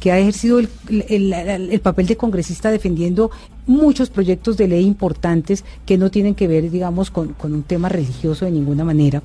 que 0.01 0.13
ha 0.13 0.19
ejercido 0.19 0.61
el, 0.61 1.81
papel 1.83 2.07
de 2.07 2.17
congresista 2.17 2.71
defendiendo 2.71 3.33
muchos 3.67 4.11
proyectos 4.11 4.57
de 4.57 4.69
ley 4.69 4.85
importantes 4.85 5.65
que 5.87 5.99
no 5.99 6.09
tienen 6.11 6.37
que 6.37 6.47
ver, 6.47 6.71
digamos, 6.71 7.11
con, 7.11 7.33
con 7.35 7.53
un 7.53 7.65
tema 7.65 7.89
religioso 7.89 8.45
de 8.45 8.53
ninguna 8.53 8.85
manera, 8.85 9.23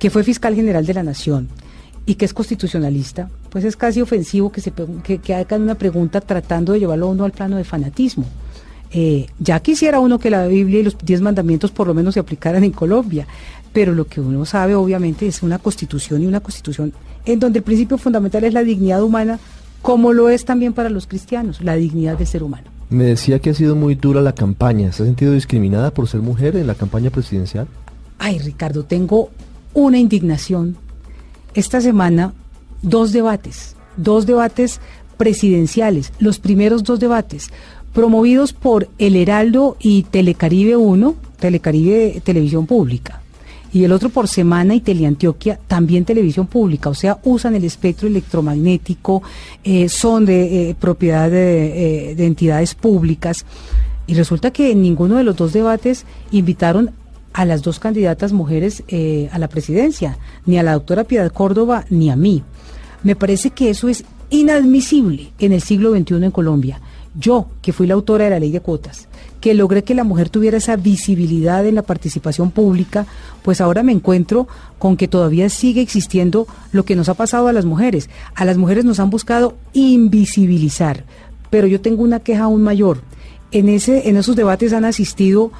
que 0.00 0.10
fue 0.10 0.24
fiscal 0.24 0.54
general 0.54 0.84
de 0.84 0.94
la 0.94 1.04
Nación, 1.04 1.48
y 2.04 2.16
que 2.16 2.24
es 2.24 2.34
constitucionalista, 2.34 3.30
pues 3.50 3.64
es 3.64 3.76
casi 3.76 4.00
ofensivo 4.00 4.50
que, 4.50 4.60
se, 4.60 4.72
que, 4.72 5.34
hagan 5.34 5.62
una 5.62 5.76
pregunta 5.76 6.20
tratando 6.20 6.72
de 6.72 6.80
llevarlo 6.80 7.06
a 7.06 7.10
uno 7.10 7.24
al 7.24 7.32
plano 7.32 7.56
de 7.56 7.64
fanatismo. 7.64 8.24
Eh, 8.90 9.26
ya 9.38 9.60
quisiera 9.60 10.00
uno 10.00 10.18
que 10.18 10.28
la 10.28 10.46
Biblia 10.46 10.80
y 10.80 10.82
los 10.82 10.98
diez 10.98 11.20
mandamientos 11.20 11.70
por 11.70 11.86
lo 11.86 11.94
menos 11.94 12.14
se 12.14 12.20
aplicaran 12.20 12.64
en 12.64 12.72
Colombia, 12.72 13.26
pero 13.72 13.94
lo 13.94 14.06
que 14.06 14.20
uno 14.20 14.44
sabe 14.44 14.74
obviamente 14.74 15.26
es 15.26 15.42
una 15.42 15.58
constitución 15.58 16.22
y 16.22 16.26
una 16.26 16.40
constitución 16.40 16.92
en 17.24 17.38
donde 17.38 17.60
el 17.60 17.64
principio 17.64 17.96
fundamental 17.96 18.44
es 18.44 18.52
la 18.52 18.64
dignidad 18.64 19.02
humana, 19.02 19.38
como 19.80 20.12
lo 20.12 20.28
es 20.28 20.44
también 20.44 20.72
para 20.72 20.90
los 20.90 21.06
cristianos, 21.06 21.62
la 21.62 21.76
dignidad 21.76 22.18
del 22.18 22.26
ser 22.26 22.42
humano. 22.42 22.68
Me 22.90 23.04
decía 23.04 23.38
que 23.38 23.50
ha 23.50 23.54
sido 23.54 23.74
muy 23.74 23.94
dura 23.94 24.20
la 24.20 24.34
campaña. 24.34 24.92
¿Se 24.92 25.02
ha 25.02 25.06
sentido 25.06 25.32
discriminada 25.32 25.92
por 25.92 26.08
ser 26.08 26.20
mujer 26.20 26.56
en 26.56 26.66
la 26.66 26.74
campaña 26.74 27.10
presidencial? 27.10 27.66
Ay, 28.18 28.38
Ricardo, 28.38 28.84
tengo 28.84 29.30
una 29.72 29.98
indignación 29.98 30.76
esta 31.54 31.80
semana 31.80 32.32
dos 32.82 33.12
debates, 33.12 33.76
dos 33.96 34.26
debates 34.26 34.80
presidenciales, 35.16 36.12
los 36.18 36.38
primeros 36.38 36.84
dos 36.84 36.98
debates, 37.00 37.50
promovidos 37.92 38.52
por 38.52 38.88
El 38.98 39.16
Heraldo 39.16 39.76
y 39.80 40.04
Telecaribe 40.04 40.76
1, 40.76 41.14
Telecaribe 41.38 42.20
Televisión 42.24 42.66
Pública, 42.66 43.22
y 43.72 43.84
el 43.84 43.92
otro 43.92 44.10
por 44.10 44.28
Semana 44.28 44.74
y 44.74 44.80
Teleantioquia, 44.80 45.58
también 45.66 46.04
televisión 46.04 46.46
pública, 46.46 46.90
o 46.90 46.94
sea, 46.94 47.18
usan 47.24 47.54
el 47.54 47.64
espectro 47.64 48.06
electromagnético, 48.06 49.22
eh, 49.64 49.88
son 49.88 50.26
de 50.26 50.70
eh, 50.70 50.76
propiedad 50.78 51.30
de, 51.30 52.10
eh, 52.10 52.14
de 52.14 52.26
entidades 52.26 52.74
públicas. 52.74 53.46
Y 54.06 54.14
resulta 54.14 54.50
que 54.50 54.72
en 54.72 54.82
ninguno 54.82 55.16
de 55.16 55.24
los 55.24 55.36
dos 55.36 55.54
debates 55.54 56.04
invitaron 56.32 56.90
a 57.32 57.44
las 57.44 57.62
dos 57.62 57.78
candidatas 57.78 58.32
mujeres 58.32 58.82
eh, 58.88 59.28
a 59.32 59.38
la 59.38 59.48
presidencia, 59.48 60.18
ni 60.46 60.58
a 60.58 60.62
la 60.62 60.72
doctora 60.72 61.04
Piedad 61.04 61.32
Córdoba 61.32 61.84
ni 61.90 62.10
a 62.10 62.16
mí. 62.16 62.42
Me 63.02 63.16
parece 63.16 63.50
que 63.50 63.70
eso 63.70 63.88
es 63.88 64.04
inadmisible 64.30 65.32
en 65.38 65.52
el 65.52 65.60
siglo 65.60 65.92
XXI 65.92 66.24
en 66.24 66.30
Colombia. 66.30 66.80
Yo, 67.14 67.48
que 67.60 67.72
fui 67.72 67.86
la 67.86 67.94
autora 67.94 68.24
de 68.24 68.30
la 68.30 68.40
ley 68.40 68.50
de 68.50 68.60
cuotas, 68.60 69.06
que 69.40 69.52
logré 69.52 69.84
que 69.84 69.94
la 69.94 70.04
mujer 70.04 70.30
tuviera 70.30 70.56
esa 70.56 70.76
visibilidad 70.76 71.66
en 71.66 71.74
la 71.74 71.82
participación 71.82 72.50
pública, 72.50 73.06
pues 73.42 73.60
ahora 73.60 73.82
me 73.82 73.92
encuentro 73.92 74.48
con 74.78 74.96
que 74.96 75.08
todavía 75.08 75.50
sigue 75.50 75.82
existiendo 75.82 76.46
lo 76.70 76.84
que 76.84 76.96
nos 76.96 77.10
ha 77.10 77.14
pasado 77.14 77.48
a 77.48 77.52
las 77.52 77.66
mujeres. 77.66 78.08
A 78.34 78.46
las 78.46 78.56
mujeres 78.56 78.86
nos 78.86 78.98
han 78.98 79.10
buscado 79.10 79.56
invisibilizar, 79.74 81.04
pero 81.50 81.66
yo 81.66 81.82
tengo 81.82 82.02
una 82.02 82.20
queja 82.20 82.44
aún 82.44 82.62
mayor. 82.62 83.02
En, 83.50 83.68
ese, 83.68 84.08
en 84.08 84.16
esos 84.16 84.34
debates 84.34 84.72
han 84.72 84.86
asistido 84.86 85.52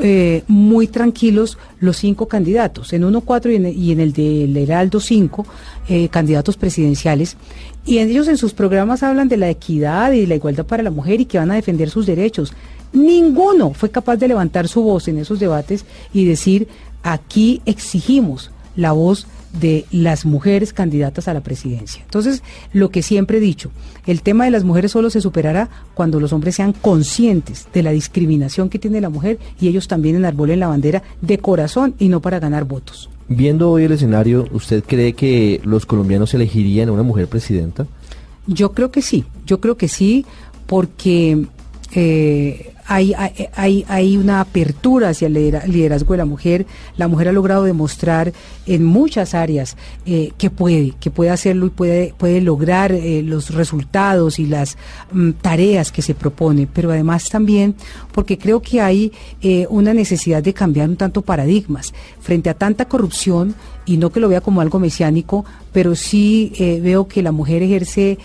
eh, 0.00 0.42
muy 0.48 0.86
tranquilos 0.86 1.58
los 1.80 1.98
cinco 1.98 2.26
candidatos, 2.26 2.92
en 2.92 3.04
uno 3.04 3.20
cuatro 3.20 3.50
y 3.52 3.56
en, 3.56 4.00
el 4.00 4.12
del 4.12 4.56
Heraldo 4.56 5.00
cinco 5.00 5.46
eh, 5.88 6.08
candidatos 6.08 6.56
presidenciales, 6.56 7.36
y 7.84 7.98
ellos 7.98 8.28
en 8.28 8.38
sus 8.38 8.54
programas 8.54 9.02
hablan 9.02 9.28
de 9.28 9.36
la 9.36 9.50
equidad 9.50 10.12
y 10.12 10.26
la 10.26 10.34
igualdad 10.34 10.64
para 10.64 10.82
la 10.82 10.90
mujer 10.90 11.20
y 11.20 11.24
que 11.26 11.38
van 11.38 11.50
a 11.50 11.56
defender 11.56 11.90
sus 11.90 12.06
derechos. 12.06 12.52
Ninguno 12.92 13.72
fue 13.74 13.90
capaz 13.90 14.16
de 14.16 14.28
levantar 14.28 14.68
su 14.68 14.82
voz 14.82 15.08
en 15.08 15.18
esos 15.18 15.40
debates 15.40 15.84
y 16.12 16.24
decir, 16.24 16.68
aquí 17.02 17.60
exigimos 17.64 18.50
la 18.76 18.92
voz 18.92 19.26
de 19.52 19.84
las 19.90 20.24
mujeres 20.24 20.72
candidatas 20.72 21.28
a 21.28 21.34
la 21.34 21.42
presidencia. 21.42 22.02
Entonces, 22.04 22.42
lo 22.72 22.90
que 22.90 23.02
siempre 23.02 23.38
he 23.38 23.40
dicho, 23.40 23.70
el 24.06 24.22
tema 24.22 24.44
de 24.44 24.50
las 24.50 24.64
mujeres 24.64 24.92
solo 24.92 25.10
se 25.10 25.20
superará 25.20 25.68
cuando 25.94 26.20
los 26.20 26.32
hombres 26.32 26.54
sean 26.56 26.72
conscientes 26.72 27.68
de 27.72 27.82
la 27.82 27.92
discriminación 27.92 28.68
que 28.68 28.78
tiene 28.78 29.00
la 29.00 29.10
mujer 29.10 29.38
y 29.60 29.68
ellos 29.68 29.88
también 29.88 30.16
enarbolen 30.16 30.60
la 30.60 30.68
bandera 30.68 31.02
de 31.20 31.38
corazón 31.38 31.94
y 31.98 32.08
no 32.08 32.20
para 32.20 32.40
ganar 32.40 32.64
votos. 32.64 33.10
Viendo 33.28 33.70
hoy 33.70 33.84
el 33.84 33.92
escenario, 33.92 34.46
¿usted 34.52 34.82
cree 34.84 35.14
que 35.14 35.60
los 35.64 35.86
colombianos 35.86 36.34
elegirían 36.34 36.88
a 36.88 36.92
una 36.92 37.02
mujer 37.02 37.28
presidenta? 37.28 37.86
Yo 38.46 38.72
creo 38.72 38.90
que 38.90 39.02
sí, 39.02 39.24
yo 39.46 39.60
creo 39.60 39.76
que 39.76 39.88
sí, 39.88 40.26
porque 40.66 41.46
eh, 41.94 42.71
hay, 42.94 43.84
hay, 43.86 44.16
una 44.16 44.40
apertura 44.40 45.10
hacia 45.10 45.26
el 45.26 45.34
liderazgo 45.34 46.14
de 46.14 46.18
la 46.18 46.24
mujer. 46.24 46.66
La 46.96 47.08
mujer 47.08 47.28
ha 47.28 47.32
logrado 47.32 47.64
demostrar 47.64 48.32
en 48.66 48.84
muchas 48.84 49.34
áreas 49.34 49.76
eh, 50.06 50.32
que 50.38 50.50
puede, 50.50 50.92
que 51.00 51.10
puede 51.10 51.30
hacerlo 51.30 51.66
y 51.66 51.70
puede, 51.70 52.14
puede 52.16 52.40
lograr 52.40 52.92
eh, 52.92 53.22
los 53.22 53.54
resultados 53.54 54.38
y 54.38 54.46
las 54.46 54.76
mm, 55.12 55.30
tareas 55.40 55.92
que 55.92 56.02
se 56.02 56.14
propone, 56.14 56.68
pero 56.72 56.90
además 56.90 57.28
también 57.28 57.74
porque 58.12 58.38
creo 58.38 58.60
que 58.60 58.80
hay 58.80 59.12
eh, 59.40 59.66
una 59.70 59.94
necesidad 59.94 60.42
de 60.42 60.54
cambiar 60.54 60.88
un 60.88 60.96
tanto 60.96 61.22
paradigmas 61.22 61.92
frente 62.20 62.50
a 62.50 62.54
tanta 62.54 62.86
corrupción 62.86 63.54
y 63.84 63.96
no 63.96 64.10
que 64.10 64.20
lo 64.20 64.28
vea 64.28 64.40
como 64.40 64.60
algo 64.60 64.78
mesiánico, 64.78 65.44
pero 65.72 65.94
sí 65.94 66.52
veo 66.82 67.08
que 67.08 67.22
la 67.22 67.32
mujer 67.32 67.62
ejerce 67.62 68.18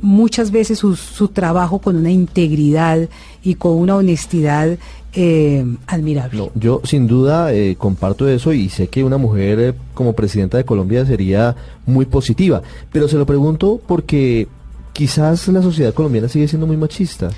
muchas 0.00 0.50
veces 0.50 0.78
su, 0.78 0.94
su 0.94 1.28
trabajo 1.28 1.80
con 1.80 1.96
una 1.96 2.10
integridad 2.10 3.08
y 3.42 3.54
con 3.54 3.72
una 3.72 3.96
honestidad 3.96 4.78
eh, 5.12 5.64
admirable. 5.88 6.52
yo 6.54 6.82
sin 6.84 7.08
duda 7.08 7.52
eh, 7.52 7.74
comparto 7.76 8.28
eso 8.28 8.52
y 8.52 8.68
sé 8.68 8.86
que 8.86 9.02
una 9.02 9.16
mujer 9.16 9.58
eh, 9.58 9.74
como 9.92 10.12
presidenta 10.12 10.56
de 10.56 10.64
Colombia 10.64 11.04
sería 11.04 11.56
muy 11.84 12.06
positiva, 12.06 12.62
pero 12.92 13.08
se 13.08 13.16
lo 13.16 13.26
pregunto 13.26 13.80
porque 13.88 14.46
quizás 14.92 15.48
la 15.48 15.62
sociedad 15.62 15.94
colombiana 15.94 16.28
sigue 16.28 16.46
siendo 16.46 16.68
muy 16.68 16.76
machista. 16.76 17.30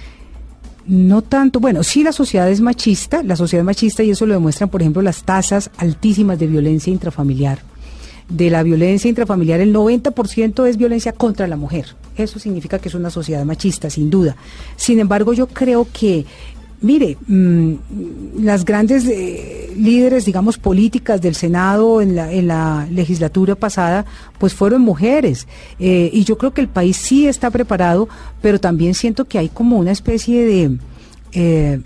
No 0.86 1.22
tanto, 1.22 1.60
bueno, 1.60 1.82
sí 1.84 2.02
la 2.02 2.12
sociedad 2.12 2.50
es 2.50 2.60
machista, 2.60 3.22
la 3.22 3.36
sociedad 3.36 3.62
es 3.62 3.66
machista 3.66 4.02
y 4.02 4.10
eso 4.10 4.26
lo 4.26 4.34
demuestran, 4.34 4.68
por 4.68 4.82
ejemplo, 4.82 5.00
las 5.00 5.22
tasas 5.22 5.70
altísimas 5.76 6.38
de 6.38 6.48
violencia 6.48 6.92
intrafamiliar. 6.92 7.60
De 8.28 8.50
la 8.50 8.62
violencia 8.62 9.08
intrafamiliar, 9.08 9.60
el 9.60 9.74
90% 9.74 10.66
es 10.66 10.76
violencia 10.76 11.12
contra 11.12 11.46
la 11.46 11.56
mujer. 11.56 11.94
Eso 12.16 12.38
significa 12.38 12.78
que 12.78 12.88
es 12.88 12.94
una 12.94 13.10
sociedad 13.10 13.44
machista, 13.44 13.90
sin 13.90 14.10
duda. 14.10 14.36
Sin 14.76 14.98
embargo, 14.98 15.32
yo 15.34 15.46
creo 15.46 15.86
que 15.92 16.24
Mire, 16.82 17.16
mm, 17.28 17.74
las 18.40 18.64
grandes 18.64 19.06
eh, 19.06 19.72
líderes, 19.76 20.24
digamos, 20.24 20.58
políticas 20.58 21.20
del 21.20 21.36
Senado 21.36 22.02
en 22.02 22.16
la, 22.16 22.32
en 22.32 22.48
la 22.48 22.88
legislatura 22.90 23.54
pasada, 23.54 24.04
pues 24.38 24.52
fueron 24.52 24.82
mujeres. 24.82 25.46
Eh, 25.78 26.10
y 26.12 26.24
yo 26.24 26.36
creo 26.36 26.52
que 26.52 26.60
el 26.60 26.68
país 26.68 26.96
sí 26.96 27.28
está 27.28 27.50
preparado, 27.50 28.08
pero 28.40 28.58
también 28.58 28.94
siento 28.94 29.26
que 29.26 29.38
hay 29.38 29.48
como 29.48 29.78
una 29.78 29.92
especie 29.92 30.44
de 30.44 30.78
eh, 31.32 31.80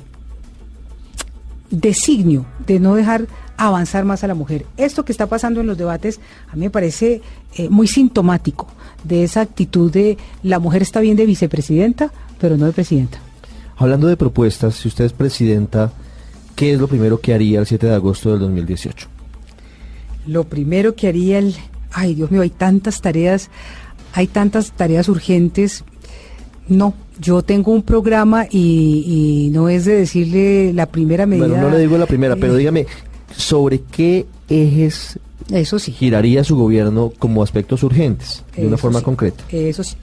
designio 1.70 2.46
de 2.66 2.80
no 2.80 2.94
dejar 2.94 3.26
avanzar 3.58 4.06
más 4.06 4.24
a 4.24 4.28
la 4.28 4.34
mujer. 4.34 4.64
Esto 4.78 5.04
que 5.04 5.12
está 5.12 5.26
pasando 5.26 5.60
en 5.60 5.66
los 5.66 5.76
debates 5.76 6.20
a 6.50 6.56
mí 6.56 6.62
me 6.62 6.70
parece 6.70 7.22
muy 7.70 7.86
sintomático 7.86 8.66
de 9.02 9.24
esa 9.24 9.40
actitud 9.40 9.90
de 9.90 10.18
la 10.42 10.58
mujer 10.58 10.82
está 10.82 11.00
bien 11.00 11.16
de 11.16 11.24
vicepresidenta, 11.24 12.12
pero 12.38 12.58
no 12.58 12.66
de 12.66 12.72
presidenta. 12.72 13.25
Hablando 13.76 14.06
de 14.08 14.16
propuestas, 14.16 14.76
si 14.76 14.88
usted 14.88 15.04
es 15.04 15.12
presidenta, 15.12 15.92
¿qué 16.54 16.72
es 16.72 16.80
lo 16.80 16.88
primero 16.88 17.20
que 17.20 17.34
haría 17.34 17.60
el 17.60 17.66
7 17.66 17.86
de 17.86 17.94
agosto 17.94 18.30
del 18.30 18.40
2018? 18.40 19.08
Lo 20.26 20.44
primero 20.44 20.94
que 20.94 21.08
haría 21.08 21.38
el... 21.38 21.54
Ay, 21.92 22.14
Dios 22.14 22.30
mío, 22.30 22.42
hay 22.42 22.50
tantas 22.50 23.00
tareas, 23.00 23.50
hay 24.12 24.26
tantas 24.26 24.72
tareas 24.72 25.08
urgentes. 25.08 25.84
No, 26.68 26.94
yo 27.20 27.42
tengo 27.42 27.72
un 27.72 27.82
programa 27.82 28.46
y, 28.50 29.50
no 29.52 29.68
es 29.68 29.84
de 29.84 29.94
decirle 29.94 30.72
la 30.72 30.86
primera 30.86 31.26
medida. 31.26 31.46
Bueno, 31.46 31.62
no 31.62 31.70
le 31.70 31.78
digo 31.78 31.98
la 31.98 32.06
primera, 32.06 32.36
pero 32.36 32.54
eh, 32.54 32.58
dígame, 32.58 32.86
¿sobre 33.34 33.80
qué 33.80 34.26
ejes 34.48 35.18
eso 35.50 35.78
sí. 35.78 35.92
giraría 35.92 36.44
su 36.44 36.56
gobierno 36.56 37.12
como 37.18 37.42
aspectos 37.42 37.82
urgentes, 37.82 38.42
de 38.56 38.66
una 38.66 38.76
forma 38.76 39.02
concreta? 39.02 39.44
Eso 39.50 39.84
sí. 39.84 39.96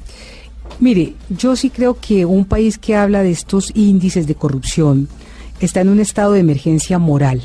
Mire, 0.79 1.13
yo 1.29 1.55
sí 1.55 1.69
creo 1.69 1.99
que 1.99 2.25
un 2.25 2.45
país 2.45 2.77
que 2.77 2.95
habla 2.95 3.23
de 3.23 3.31
estos 3.31 3.71
índices 3.75 4.27
de 4.27 4.35
corrupción 4.35 5.07
está 5.59 5.81
en 5.81 5.89
un 5.89 5.99
estado 5.99 6.33
de 6.33 6.39
emergencia 6.39 6.99
moral. 6.99 7.41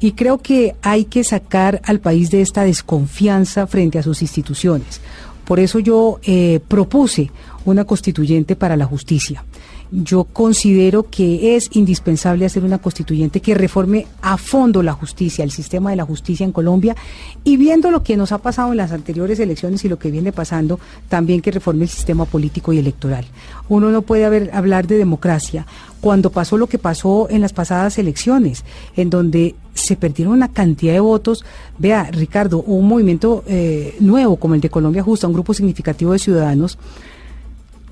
Y 0.00 0.12
creo 0.12 0.38
que 0.38 0.74
hay 0.80 1.04
que 1.04 1.24
sacar 1.24 1.82
al 1.84 2.00
país 2.00 2.30
de 2.30 2.40
esta 2.40 2.64
desconfianza 2.64 3.66
frente 3.66 3.98
a 3.98 4.02
sus 4.02 4.22
instituciones. 4.22 5.00
Por 5.44 5.60
eso 5.60 5.78
yo 5.78 6.20
eh, 6.22 6.60
propuse 6.66 7.30
una 7.64 7.84
constituyente 7.84 8.56
para 8.56 8.76
la 8.76 8.86
justicia 8.86 9.44
yo 9.90 10.24
considero 10.24 11.04
que 11.10 11.56
es 11.56 11.68
indispensable 11.72 12.46
hacer 12.46 12.64
una 12.64 12.78
constituyente 12.78 13.40
que 13.40 13.54
reforme 13.54 14.06
a 14.22 14.36
fondo 14.36 14.82
la 14.82 14.92
justicia, 14.92 15.42
el 15.42 15.50
sistema 15.50 15.90
de 15.90 15.96
la 15.96 16.04
justicia 16.04 16.44
en 16.44 16.52
Colombia 16.52 16.94
y 17.42 17.56
viendo 17.56 17.90
lo 17.90 18.02
que 18.02 18.16
nos 18.16 18.30
ha 18.32 18.38
pasado 18.38 18.70
en 18.70 18.76
las 18.76 18.92
anteriores 18.92 19.40
elecciones 19.40 19.84
y 19.84 19.88
lo 19.88 19.98
que 19.98 20.10
viene 20.10 20.32
pasando, 20.32 20.78
también 21.08 21.40
que 21.40 21.50
reforme 21.50 21.84
el 21.84 21.88
sistema 21.88 22.24
político 22.24 22.72
y 22.72 22.78
electoral. 22.78 23.26
Uno 23.68 23.90
no 23.90 24.02
puede 24.02 24.24
haber, 24.24 24.50
hablar 24.52 24.86
de 24.86 24.96
democracia 24.96 25.66
cuando 26.00 26.30
pasó 26.30 26.56
lo 26.56 26.68
que 26.68 26.78
pasó 26.78 27.28
en 27.28 27.40
las 27.40 27.52
pasadas 27.52 27.98
elecciones, 27.98 28.64
en 28.96 29.10
donde 29.10 29.54
se 29.74 29.96
perdieron 29.96 30.34
una 30.34 30.48
cantidad 30.48 30.92
de 30.92 31.00
votos. 31.00 31.44
Vea, 31.78 32.10
Ricardo, 32.12 32.62
un 32.62 32.86
movimiento 32.86 33.44
eh, 33.46 33.96
nuevo 34.00 34.36
como 34.36 34.54
el 34.54 34.60
de 34.60 34.70
Colombia 34.70 35.02
Justa, 35.02 35.26
un 35.26 35.34
grupo 35.34 35.52
significativo 35.52 36.12
de 36.12 36.18
ciudadanos, 36.18 36.78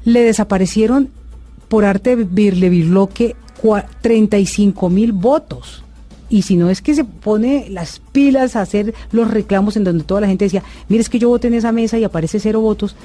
le 0.05 0.23
desaparecieron 0.23 1.11
por 1.69 1.85
arte 1.85 2.17
de 2.17 2.25
Birle 2.25 2.71
35 4.01 4.91
mil 4.91 5.13
votos. 5.13 5.85
Y 6.31 6.43
si 6.43 6.57
no 6.57 6.69
es 6.69 6.83
que 6.83 6.95
se 6.95 7.05
pone 7.05 7.69
las 7.71 8.01
pilas 8.13 8.55
a 8.55 8.61
hacer 8.61 8.95
los 9.13 9.31
reclamos 9.31 9.77
en 9.77 9.85
donde 9.85 10.05
toda 10.05 10.21
la 10.21 10.27
gente 10.27 10.45
decía, 10.45 10.63
mire, 10.89 11.01
es 11.01 11.09
que 11.09 11.19
yo 11.19 11.29
voté 11.29 11.49
en 11.49 11.55
esa 11.55 11.73
mesa 11.73 11.99
y 11.99 12.05
aparece 12.05 12.39
cero 12.39 12.61
votos, 12.61 12.97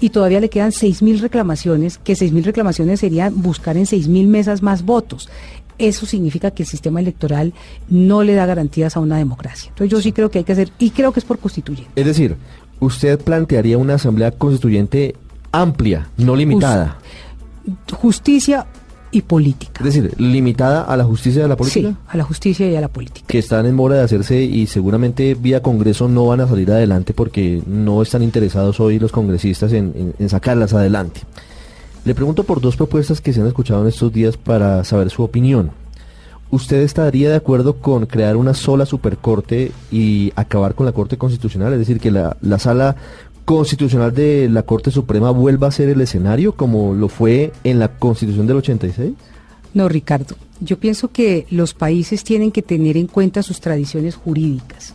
y 0.00 0.10
todavía 0.10 0.40
le 0.40 0.50
quedan 0.50 0.72
seis 0.72 1.00
mil 1.00 1.20
reclamaciones, 1.20 1.98
que 1.98 2.16
seis 2.16 2.32
mil 2.32 2.44
reclamaciones 2.44 3.00
serían 3.00 3.40
buscar 3.40 3.76
en 3.76 3.86
seis 3.86 4.08
mil 4.08 4.26
mesas 4.26 4.62
más 4.62 4.84
votos. 4.84 5.28
Eso 5.78 6.06
significa 6.06 6.50
que 6.50 6.64
el 6.64 6.68
sistema 6.68 7.00
electoral 7.00 7.52
no 7.88 8.22
le 8.22 8.34
da 8.34 8.46
garantías 8.46 8.96
a 8.96 9.00
una 9.00 9.18
democracia. 9.18 9.68
Entonces 9.68 9.90
yo 9.90 10.00
sí 10.00 10.12
creo 10.12 10.30
que 10.30 10.38
hay 10.38 10.44
que 10.44 10.52
hacer, 10.52 10.70
y 10.78 10.90
creo 10.90 11.12
que 11.12 11.20
es 11.20 11.24
por 11.24 11.38
constituyente. 11.38 11.92
Es 11.94 12.06
decir, 12.06 12.36
usted 12.80 13.20
plantearía 13.20 13.78
una 13.78 13.94
asamblea 13.94 14.32
constituyente 14.32 15.14
amplia, 15.52 16.08
no 16.16 16.34
limitada 16.34 16.98
justicia 17.92 18.66
y 19.10 19.22
política. 19.22 19.84
Es 19.84 19.94
decir, 19.94 20.14
limitada 20.18 20.82
a 20.82 20.96
la 20.96 21.04
justicia 21.04 21.42
y 21.42 21.44
a 21.44 21.48
la 21.48 21.56
política. 21.56 21.88
Sí, 21.88 21.96
a 22.08 22.16
la 22.16 22.24
justicia 22.24 22.70
y 22.70 22.76
a 22.76 22.80
la 22.80 22.88
política. 22.88 23.26
Que 23.26 23.38
están 23.38 23.66
en 23.66 23.74
mora 23.74 23.96
de 23.96 24.02
hacerse 24.02 24.42
y 24.42 24.66
seguramente 24.66 25.34
vía 25.34 25.62
Congreso 25.62 26.08
no 26.08 26.26
van 26.26 26.40
a 26.40 26.48
salir 26.48 26.70
adelante 26.70 27.14
porque 27.14 27.62
no 27.66 28.02
están 28.02 28.22
interesados 28.22 28.80
hoy 28.80 28.98
los 28.98 29.12
congresistas 29.12 29.72
en, 29.72 30.14
sacarlas 30.28 30.74
adelante. 30.74 31.22
Le 32.04 32.14
pregunto 32.14 32.44
por 32.44 32.60
dos 32.60 32.76
propuestas 32.76 33.20
que 33.20 33.32
se 33.32 33.40
han 33.40 33.46
escuchado 33.46 33.82
en 33.82 33.88
estos 33.88 34.12
días 34.12 34.36
para 34.36 34.84
saber 34.84 35.10
su 35.10 35.22
opinión. 35.22 35.70
¿Usted 36.50 36.82
estaría 36.82 37.28
de 37.30 37.36
acuerdo 37.36 37.78
con 37.78 38.06
crear 38.06 38.36
una 38.36 38.54
sola 38.54 38.86
supercorte 38.86 39.72
y 39.90 40.32
acabar 40.36 40.76
con 40.76 40.86
la 40.86 40.92
Corte 40.92 41.18
Constitucional? 41.18 41.72
Es 41.72 41.80
decir, 41.80 41.98
que 41.98 42.12
la, 42.12 42.36
la 42.40 42.60
sala 42.60 42.94
constitucional 43.46 44.12
de 44.12 44.48
la 44.50 44.64
Corte 44.64 44.90
Suprema 44.90 45.30
vuelva 45.30 45.68
a 45.68 45.70
ser 45.70 45.88
el 45.88 46.00
escenario 46.00 46.56
como 46.56 46.92
lo 46.92 47.08
fue 47.08 47.52
en 47.64 47.78
la 47.78 47.88
Constitución 47.88 48.46
del 48.46 48.56
86? 48.56 49.14
No, 49.72 49.88
Ricardo. 49.88 50.36
Yo 50.60 50.78
pienso 50.78 51.08
que 51.12 51.46
los 51.50 51.72
países 51.72 52.24
tienen 52.24 52.50
que 52.50 52.62
tener 52.62 52.96
en 52.96 53.06
cuenta 53.06 53.42
sus 53.42 53.60
tradiciones 53.60 54.16
jurídicas. 54.16 54.94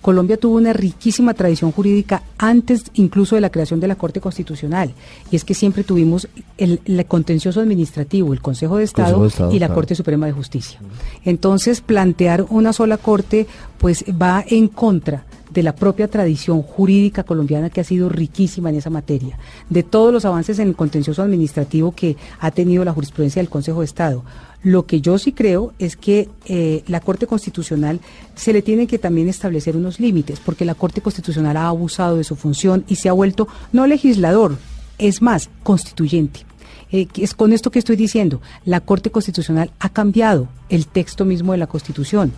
Colombia 0.00 0.36
tuvo 0.36 0.56
una 0.56 0.72
riquísima 0.72 1.34
tradición 1.34 1.72
jurídica 1.72 2.22
antes 2.38 2.84
incluso 2.94 3.34
de 3.34 3.40
la 3.40 3.50
creación 3.50 3.80
de 3.80 3.88
la 3.88 3.96
Corte 3.96 4.20
Constitucional. 4.20 4.94
Y 5.32 5.36
es 5.36 5.44
que 5.44 5.54
siempre 5.54 5.82
tuvimos 5.82 6.28
el, 6.56 6.80
contencioso 7.08 7.60
administrativo, 7.60 8.32
el 8.32 8.40
Consejo 8.40 8.76
de 8.76 8.84
Estado, 8.84 9.28
y 9.50 9.58
la 9.58 9.70
Corte 9.70 9.96
Suprema 9.96 10.26
de 10.26 10.32
Justicia. 10.32 10.78
Entonces, 11.24 11.80
plantear 11.80 12.46
una 12.48 12.72
sola 12.72 12.96
Corte, 12.96 13.48
pues 13.78 14.04
va 14.10 14.44
en 14.46 14.68
contra 14.68 15.24
de 15.58 15.64
la 15.64 15.74
propia 15.74 16.06
tradición 16.06 16.62
jurídica 16.62 17.24
colombiana 17.24 17.68
que 17.68 17.80
ha 17.80 17.84
sido 17.84 18.08
riquísima 18.08 18.70
en 18.70 18.76
esa 18.76 18.90
materia, 18.90 19.36
de 19.68 19.82
todos 19.82 20.12
los 20.12 20.24
avances 20.24 20.60
en 20.60 20.68
el 20.68 20.76
contencioso 20.76 21.20
administrativo 21.20 21.90
que 21.90 22.16
ha 22.38 22.52
tenido 22.52 22.84
la 22.84 22.92
jurisprudencia 22.92 23.42
del 23.42 23.50
Consejo 23.50 23.80
de 23.80 23.86
Estado. 23.86 24.22
Lo 24.62 24.86
que 24.86 25.00
yo 25.00 25.18
sí 25.18 25.32
creo 25.32 25.72
es 25.80 25.96
que 25.96 26.28
eh, 26.44 26.84
la 26.86 27.00
Corte 27.00 27.26
Constitucional 27.26 27.98
se 28.36 28.52
le 28.52 28.62
tiene 28.62 28.86
que 28.86 29.00
también 29.00 29.26
establecer 29.28 29.76
unos 29.76 29.98
límites, 29.98 30.38
porque 30.38 30.64
la 30.64 30.76
Corte 30.76 31.00
Constitucional 31.00 31.56
ha 31.56 31.66
abusado 31.66 32.18
de 32.18 32.22
su 32.22 32.36
función 32.36 32.84
y 32.86 32.94
se 32.94 33.08
ha 33.08 33.12
vuelto 33.12 33.48
no 33.72 33.88
legislador, 33.88 34.58
es 34.96 35.22
más, 35.22 35.50
constituyente. 35.64 36.46
Eh, 36.92 37.08
es 37.16 37.34
con 37.34 37.52
esto 37.52 37.72
que 37.72 37.80
estoy 37.80 37.96
diciendo, 37.96 38.40
la 38.64 38.80
Corte 38.80 39.10
Constitucional 39.10 39.72
ha 39.80 39.88
cambiado 39.88 40.48
el 40.68 40.86
texto 40.86 41.24
mismo 41.24 41.50
de 41.50 41.58
la 41.58 41.66
Constitución 41.66 42.32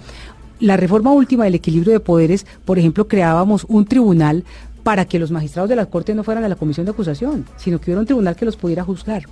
la 0.61 0.77
reforma 0.77 1.13
última 1.13 1.45
del 1.45 1.55
equilibrio 1.55 1.93
de 1.93 2.01
poderes, 2.01 2.47
por 2.65 2.79
ejemplo, 2.79 3.09
creábamos 3.09 3.65
un 3.69 3.87
tribunal 3.87 4.45
para 4.83 5.05
que 5.05 5.19
los 5.19 5.31
magistrados 5.31 5.69
de 5.69 5.77
la 5.77 5.87
Corte 5.87 6.15
no 6.15 6.25
fueran 6.25 6.45
a 6.45 6.49
la 6.49 6.57
comisión 6.57 6.87
de 6.87 6.93
acusación, 6.93 7.45
sino 7.57 7.79
que 7.79 7.87
hubiera 7.87 8.01
un 8.01 8.07
tribunal 8.07 8.37
que 8.37 8.45
los 8.45 8.57
pudiera 8.57 8.85
juzgar. 8.85 9.25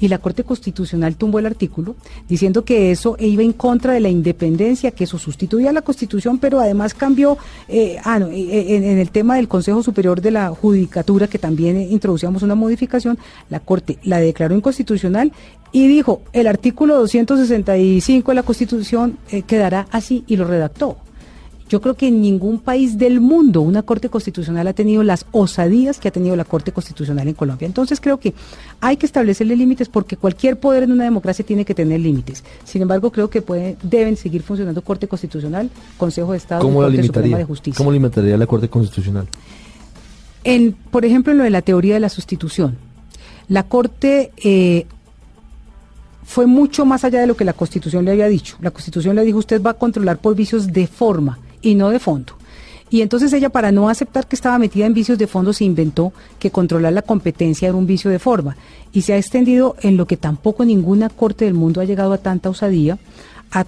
Y 0.00 0.08
la 0.08 0.18
Corte 0.18 0.44
Constitucional 0.44 1.16
tumbó 1.16 1.38
el 1.38 1.46
artículo 1.46 1.96
diciendo 2.28 2.64
que 2.64 2.90
eso 2.90 3.16
iba 3.18 3.42
en 3.42 3.52
contra 3.52 3.92
de 3.92 4.00
la 4.00 4.08
independencia, 4.08 4.90
que 4.92 5.04
eso 5.04 5.18
sustituía 5.18 5.70
a 5.70 5.72
la 5.72 5.82
Constitución, 5.82 6.38
pero 6.38 6.60
además 6.60 6.94
cambió 6.94 7.38
eh, 7.68 7.98
ah, 8.04 8.18
eh, 8.18 8.26
eh, 8.32 8.76
en, 8.76 8.84
en, 8.84 8.98
el 8.98 9.10
tema 9.10 9.36
del 9.36 9.48
Consejo 9.48 9.82
Superior 9.82 10.20
de 10.20 10.30
la 10.30 10.50
Judicatura, 10.50 11.26
que 11.26 11.38
también 11.38 11.80
introducíamos 11.80 12.42
una 12.42 12.54
modificación, 12.54 13.18
la 13.50 13.60
Corte 13.60 13.98
la 14.04 14.18
declaró 14.20 14.54
inconstitucional 14.54 15.32
y 15.72 15.86
dijo, 15.86 16.22
el 16.32 16.46
artículo 16.46 16.96
265 16.96 18.30
de 18.30 18.34
la 18.34 18.42
Constitución 18.42 19.18
quedará 19.46 19.86
así 19.90 20.24
y 20.26 20.36
lo 20.36 20.46
redactó. 20.46 20.96
Yo 21.68 21.82
creo 21.82 21.94
que 21.94 22.08
en 22.08 22.22
ningún 22.22 22.58
país 22.58 22.96
del 22.96 23.20
mundo 23.20 23.60
una 23.60 23.82
Corte 23.82 24.08
Constitucional 24.08 24.66
ha 24.68 24.72
tenido 24.72 25.02
las 25.02 25.26
osadías 25.32 25.98
que 25.98 26.08
ha 26.08 26.10
tenido 26.10 26.34
la 26.34 26.44
Corte 26.44 26.72
Constitucional 26.72 27.28
en 27.28 27.34
Colombia. 27.34 27.66
Entonces 27.66 28.00
creo 28.00 28.18
que 28.18 28.32
hay 28.80 28.96
que 28.96 29.04
establecerle 29.04 29.54
límites 29.54 29.88
porque 29.88 30.16
cualquier 30.16 30.58
poder 30.58 30.84
en 30.84 30.92
una 30.92 31.04
democracia 31.04 31.44
tiene 31.44 31.66
que 31.66 31.74
tener 31.74 32.00
límites. 32.00 32.42
Sin 32.64 32.80
embargo, 32.80 33.12
creo 33.12 33.28
que 33.28 33.42
deben 33.82 34.16
seguir 34.16 34.42
funcionando 34.42 34.82
Corte 34.82 35.08
Constitucional, 35.08 35.70
Consejo 35.98 36.32
de 36.32 36.38
Estado 36.38 36.68
y 36.68 36.72
Corte 36.72 37.02
Suprema 37.02 37.38
de 37.38 37.44
Justicia. 37.44 37.76
¿Cómo 37.76 37.92
limitaría 37.92 38.38
la 38.38 38.46
Corte 38.46 38.68
Constitucional? 38.70 39.28
En, 40.44 40.72
por 40.72 41.04
ejemplo, 41.04 41.32
en 41.32 41.38
lo 41.38 41.44
de 41.44 41.50
la 41.50 41.60
teoría 41.60 41.94
de 41.94 42.00
la 42.00 42.08
sustitución. 42.08 42.78
La 43.48 43.64
Corte 43.64 44.32
eh, 44.42 44.86
fue 46.24 46.46
mucho 46.46 46.86
más 46.86 47.04
allá 47.04 47.20
de 47.20 47.26
lo 47.26 47.36
que 47.36 47.44
la 47.44 47.52
Constitución 47.52 48.06
le 48.06 48.12
había 48.12 48.28
dicho. 48.28 48.56
La 48.62 48.70
Constitución 48.70 49.16
le 49.16 49.24
dijo, 49.24 49.38
usted 49.38 49.60
va 49.60 49.70
a 49.70 49.74
controlar 49.74 50.18
por 50.18 50.34
vicios 50.34 50.68
de 50.68 50.86
forma 50.86 51.38
y 51.62 51.74
no 51.74 51.90
de 51.90 51.98
fondo. 51.98 52.34
Y 52.90 53.02
entonces 53.02 53.32
ella, 53.32 53.50
para 53.50 53.70
no 53.70 53.88
aceptar 53.88 54.26
que 54.26 54.36
estaba 54.36 54.58
metida 54.58 54.86
en 54.86 54.94
vicios 54.94 55.18
de 55.18 55.26
fondo, 55.26 55.52
se 55.52 55.64
inventó 55.64 56.12
que 56.38 56.50
controlar 56.50 56.92
la 56.92 57.02
competencia 57.02 57.68
era 57.68 57.76
un 57.76 57.86
vicio 57.86 58.10
de 58.10 58.18
forma. 58.18 58.56
Y 58.92 59.02
se 59.02 59.12
ha 59.12 59.18
extendido 59.18 59.76
en 59.82 59.96
lo 59.96 60.06
que 60.06 60.16
tampoco 60.16 60.64
ninguna 60.64 61.10
corte 61.10 61.44
del 61.44 61.54
mundo 61.54 61.80
ha 61.80 61.84
llegado 61.84 62.12
a 62.12 62.18
tanta 62.18 62.48
osadía, 62.48 62.98
a, 63.50 63.66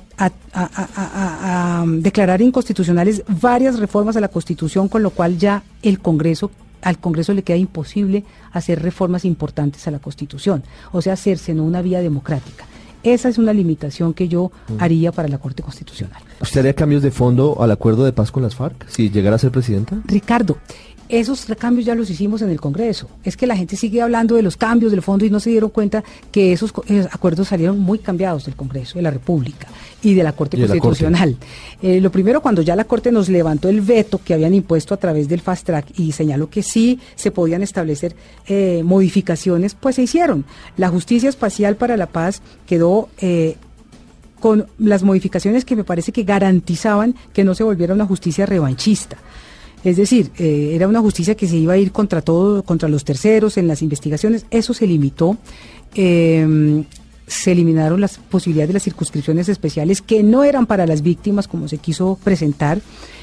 a, 0.53 1.85
declarar 1.87 2.43
inconstitucionales 2.43 3.23
varias 3.29 3.79
reformas 3.79 4.17
a 4.17 4.21
la 4.21 4.29
Constitución, 4.29 4.89
con 4.89 5.03
lo 5.03 5.11
cual 5.11 5.39
ya 5.39 5.63
el 5.83 6.01
Congreso 6.01 6.51
al 6.83 6.99
Congreso 6.99 7.35
le 7.35 7.43
queda 7.43 7.59
imposible 7.59 8.25
hacer 8.53 8.81
reformas 8.81 9.27
importantes 9.27 9.87
a 9.87 9.91
la 9.91 9.99
Constitución, 9.99 10.63
o 10.93 11.03
sea, 11.03 11.13
hacerse 11.13 11.53
en 11.53 11.61
una 11.61 11.83
vía 11.83 12.01
democrática. 12.01 12.65
Esa 13.03 13.29
es 13.29 13.39
una 13.39 13.53
limitación 13.53 14.15
que 14.15 14.29
yo 14.29 14.53
mm. 14.69 14.75
haría 14.79 15.13
para 15.13 15.29
la 15.29 15.39
Corte 15.39 15.63
Constitucional. 15.63 16.23
¿Usted 16.41 16.61
haría 16.61 16.75
cambios 16.75 17.03
de 17.03 17.11
fondo 17.11 17.57
al 17.61 17.71
acuerdo 17.71 18.05
de 18.05 18.13
paz 18.13 18.31
con 18.31 18.43
las 18.43 18.55
FARC 18.55 18.89
si 18.89 19.11
llegara 19.11 19.37
a 19.37 19.39
ser 19.39 19.51
presidenta? 19.51 20.01
Ricardo, 20.07 20.59
esos 21.11 21.45
cambios 21.59 21.85
ya 21.85 21.95
los 21.95 22.09
hicimos 22.09 22.43
en 22.43 22.51
el 22.51 22.61
Congreso. 22.61 23.09
Es 23.25 23.37
que 23.37 23.47
la 23.47 23.57
gente 23.57 23.77
sigue 23.77 24.01
hablando 24.01 24.37
de 24.37 24.43
los 24.43 24.57
cambios 24.57 24.93
del 24.93 25.03
fondo 25.03 25.25
y 25.25 25.31
no 25.31 25.41
se 25.41 25.51
dieron 25.51 25.71
cuenta 25.71 26.05
que 26.31 26.53
esos, 26.53 26.73
acuerdos 27.11 27.49
salieron 27.49 27.79
muy 27.79 27.99
cambiados 27.99 28.45
del 28.45 28.55
Congreso, 28.55 28.99
de 28.99 29.03
la 29.03 29.11
República 29.11 29.67
y 30.03 30.15
de 30.15 30.23
la 30.23 30.33
Corte 30.33 30.57
Constitucional. 30.59 31.37
Eh, 31.83 32.01
lo 32.01 32.11
primero, 32.11 32.41
cuando 32.41 32.63
ya 32.63 32.77
la 32.77 32.85
Corte 32.85 33.11
nos 33.11 33.29
levantó 33.29 33.69
el 33.69 33.81
veto 33.81 34.21
que 34.25 34.35
habían 34.35 34.55
impuesto 34.55 34.95
a 34.95 34.97
través 34.99 35.29
del 35.29 35.41
Fast 35.41 35.67
Track 35.67 35.99
y 35.99 36.13
señaló 36.13 36.49
que 36.49 36.63
sí 36.63 37.01
se 37.17 37.31
podían 37.31 37.63
establecer 37.63 38.15
eh, 38.47 38.83
modificaciones, 38.85 39.75
pues 39.75 39.97
se 39.97 40.03
hicieron. 40.03 40.45
La 40.77 40.89
Justicia 40.89 41.29
Espacial 41.29 41.77
para 41.77 41.97
la 41.97 42.07
Paz 42.07 42.43
quedó... 42.67 43.09
Eh, 43.21 43.57
con 44.41 44.67
las 44.79 45.03
modificaciones 45.03 45.67
que 45.67 45.77
me 45.77 45.85
parece 45.85 46.13
que 46.13 46.25
garantizaban 46.25 47.15
que 47.35 47.45
no 47.45 47.55
se 47.55 47.63
volviera 47.63 47.93
una 47.93 48.07
justicia 48.07 48.47
revanchista. 48.47 49.19
Es 49.85 49.97
decir, 49.97 50.31
eh, 50.39 50.73
era 50.75 50.89
una 50.89 51.01
justicia 51.01 51.35
que 51.35 51.49
se 51.49 51.57
iba 51.57 51.73
a 51.73 51.79
ir 51.79 51.93
contra 51.93 52.21
todo, 52.23 52.63
contra 52.63 52.89
los 52.89 53.05
terceros 53.05 53.57
en 53.57 53.67
las 53.67 53.83
investigaciones. 53.83 54.47
Eso 54.51 54.75
se 54.75 54.87
limitó. 54.87 55.37
Em, 55.95 56.85
se 57.27 57.53
eliminaron 57.53 58.01
las 58.01 58.19
posibilidades 58.19 58.71
de 58.71 58.75
las 58.75 58.83
circunscripciones 58.83 59.49
especiales 59.49 60.03
que 60.03 60.25
no 60.25 60.43
eran 60.43 60.67
para 60.67 60.85
las 60.85 61.01
víctimas 61.01 61.47
como 61.47 61.69
se 61.69 61.79
quiso 61.79 62.19
presentar, 62.25 62.81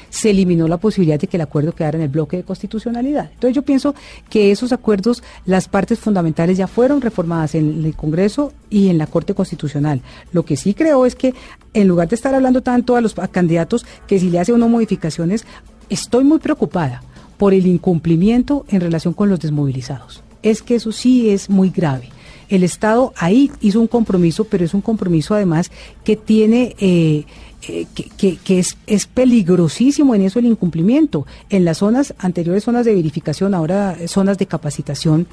se 0.08 0.30
eliminó 0.30 0.66
la 0.66 0.78
posibilidad 0.78 1.20
de 1.20 1.26
que 1.26 1.36
el 1.36 1.42
acuerdo 1.42 1.74
quedara 1.74 1.98
en 1.98 2.04
el 2.04 2.08
bloque 2.08 2.38
de 2.38 2.42
constitucionalidad. 2.42 3.30
Entonces 3.34 3.54
yo 3.54 3.62
pienso 3.62 3.94
que 4.30 4.50
esos 4.50 4.72
acuerdos, 4.72 5.22
las 5.44 5.68
partes 5.68 5.98
fundamentales 5.98 6.56
ya 6.56 6.66
fueron 6.66 7.02
reformadas 7.02 7.54
en 7.54 7.84
el 7.84 7.94
Congreso 7.94 8.54
y 8.70 8.88
en 8.88 8.96
la 8.96 9.06
Corte 9.06 9.34
Constitucional. 9.34 10.00
Lo 10.32 10.44
que 10.46 10.56
sí 10.56 10.72
creo 10.72 11.04
es 11.04 11.14
que 11.14 11.34
en 11.74 11.86
lugar 11.86 12.08
de 12.08 12.16
estar 12.16 12.34
hablando 12.34 12.62
tanto 12.62 12.96
a 12.96 13.02
los 13.02 13.14
candidatos 13.30 13.84
que 14.06 14.18
si 14.18 14.30
le 14.30 14.38
hace 14.38 14.54
uno 14.54 14.70
modificaciones, 14.70 15.44
estoy 15.88 16.24
muy 16.24 16.38
preocupada 16.38 17.02
por 17.36 17.54
el 17.54 17.66
incumplimiento 17.66 18.64
en 18.68 18.80
relación 18.80 19.14
con 19.14 19.28
los 19.28 19.40
desmovilizados. 19.40 20.22
Es 20.42 20.62
que 20.62 20.76
eso 20.76 20.92
sí 20.92 21.30
es 21.30 21.50
muy 21.50 21.70
grave 21.70 22.10
el 22.48 22.64
Estado 22.64 23.12
ahí 23.16 23.50
hizo 23.60 23.80
un 23.80 23.86
compromiso, 23.86 24.44
pero 24.44 24.64
es 24.64 24.74
un 24.74 24.80
compromiso 24.80 25.34
además 25.34 25.70
que 26.04 26.16
tiene... 26.16 26.74
Eh, 26.78 27.24
eh, 27.68 27.86
que, 27.92 28.36
que, 28.36 28.60
es, 28.60 28.78
es, 28.86 29.06
peligrosísimo 29.06 30.14
en 30.14 30.22
eso 30.22 30.38
el 30.38 30.46
incumplimiento. 30.46 31.26
En 31.50 31.64
las 31.64 31.78
zonas 31.78 32.14
anteriores, 32.18 32.62
zonas 32.62 32.86
de 32.86 32.94
verificación, 32.94 33.52
ahora 33.52 33.96
zonas 34.06 34.38
de 34.38 34.46
capacitación, 34.46 35.26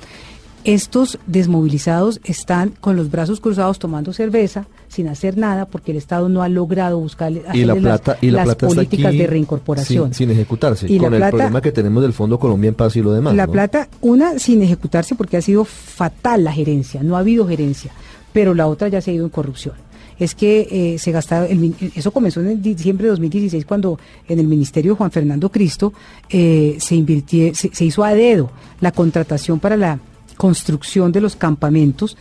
estos 0.65 1.19
desmovilizados 1.27 2.19
están 2.23 2.71
con 2.81 2.95
los 2.95 3.11
brazos 3.11 3.39
cruzados 3.39 3.77
tomando 3.77 4.13
cerveza 4.13 4.65
sin 4.87 5.07
hacer 5.07 5.37
nada 5.37 5.65
porque 5.65 5.91
el 5.91 5.97
Estado 5.97 6.27
no 6.27 6.41
ha 6.41 6.49
logrado 6.49 6.99
buscar 6.99 7.31
las, 7.31 8.55
políticas 8.55 9.13
de 9.13 9.27
reincorporación. 9.27 10.13
Sin, 10.13 10.31
ejecutarse, 10.31 10.91
y 10.91 10.97
con 10.97 11.13
el 11.13 11.21
problema 11.29 11.61
que 11.61 11.71
tenemos 11.71 12.01
del 12.01 12.13
Fondo 12.13 12.39
Colombia 12.39 12.69
en 12.69 12.75
Paz 12.75 12.95
y 12.95 13.01
lo 13.01 13.13
demás. 13.13 13.35
La 13.35 13.47
plata, 13.47 13.87
una 14.01 14.39
sin 14.39 14.63
ejecutarse 14.63 15.15
porque 15.15 15.37
ha 15.37 15.41
sido 15.41 15.65
fatal 15.65 16.43
la 16.43 16.51
gerencia, 16.51 17.03
no 17.03 17.15
ha 17.15 17.19
habido 17.19 17.47
gerencia, 17.47 17.91
pero 18.33 18.55
la 18.55 18.67
otra 18.67 18.87
ya 18.87 19.01
se 19.01 19.11
ha 19.11 19.13
ido 19.13 19.25
en 19.25 19.31
corrupción 19.31 19.75
es 20.17 20.33
que 20.33 20.67
eh, 20.71 20.97
se 20.97 21.11
gastaba, 21.11 21.45
eso 21.45 22.11
comenzó 22.11 22.39
en 22.39 22.61
diciembre 22.61 23.03
de 23.03 23.09
2016 23.09 23.65
cuando 23.65 23.99
en 24.29 24.39
el 24.39 24.47
Ministerio 24.47 24.93
de 24.93 24.97
Juan 24.97 25.11
Fernando 25.11 25.51
Cristo 25.51 25.91
eh, 26.29 26.77
se, 26.79 26.95
invirtió, 26.95 27.53
se 27.53 27.83
hizo 27.83 28.01
a 28.01 28.13
dedo 28.13 28.49
la 28.79 28.93
contratación 28.93 29.59
para 29.59 29.75
la 29.75 29.99
construcción 30.37 31.11
de 31.11 31.21
los 31.21 31.35
campamentos 31.35 32.17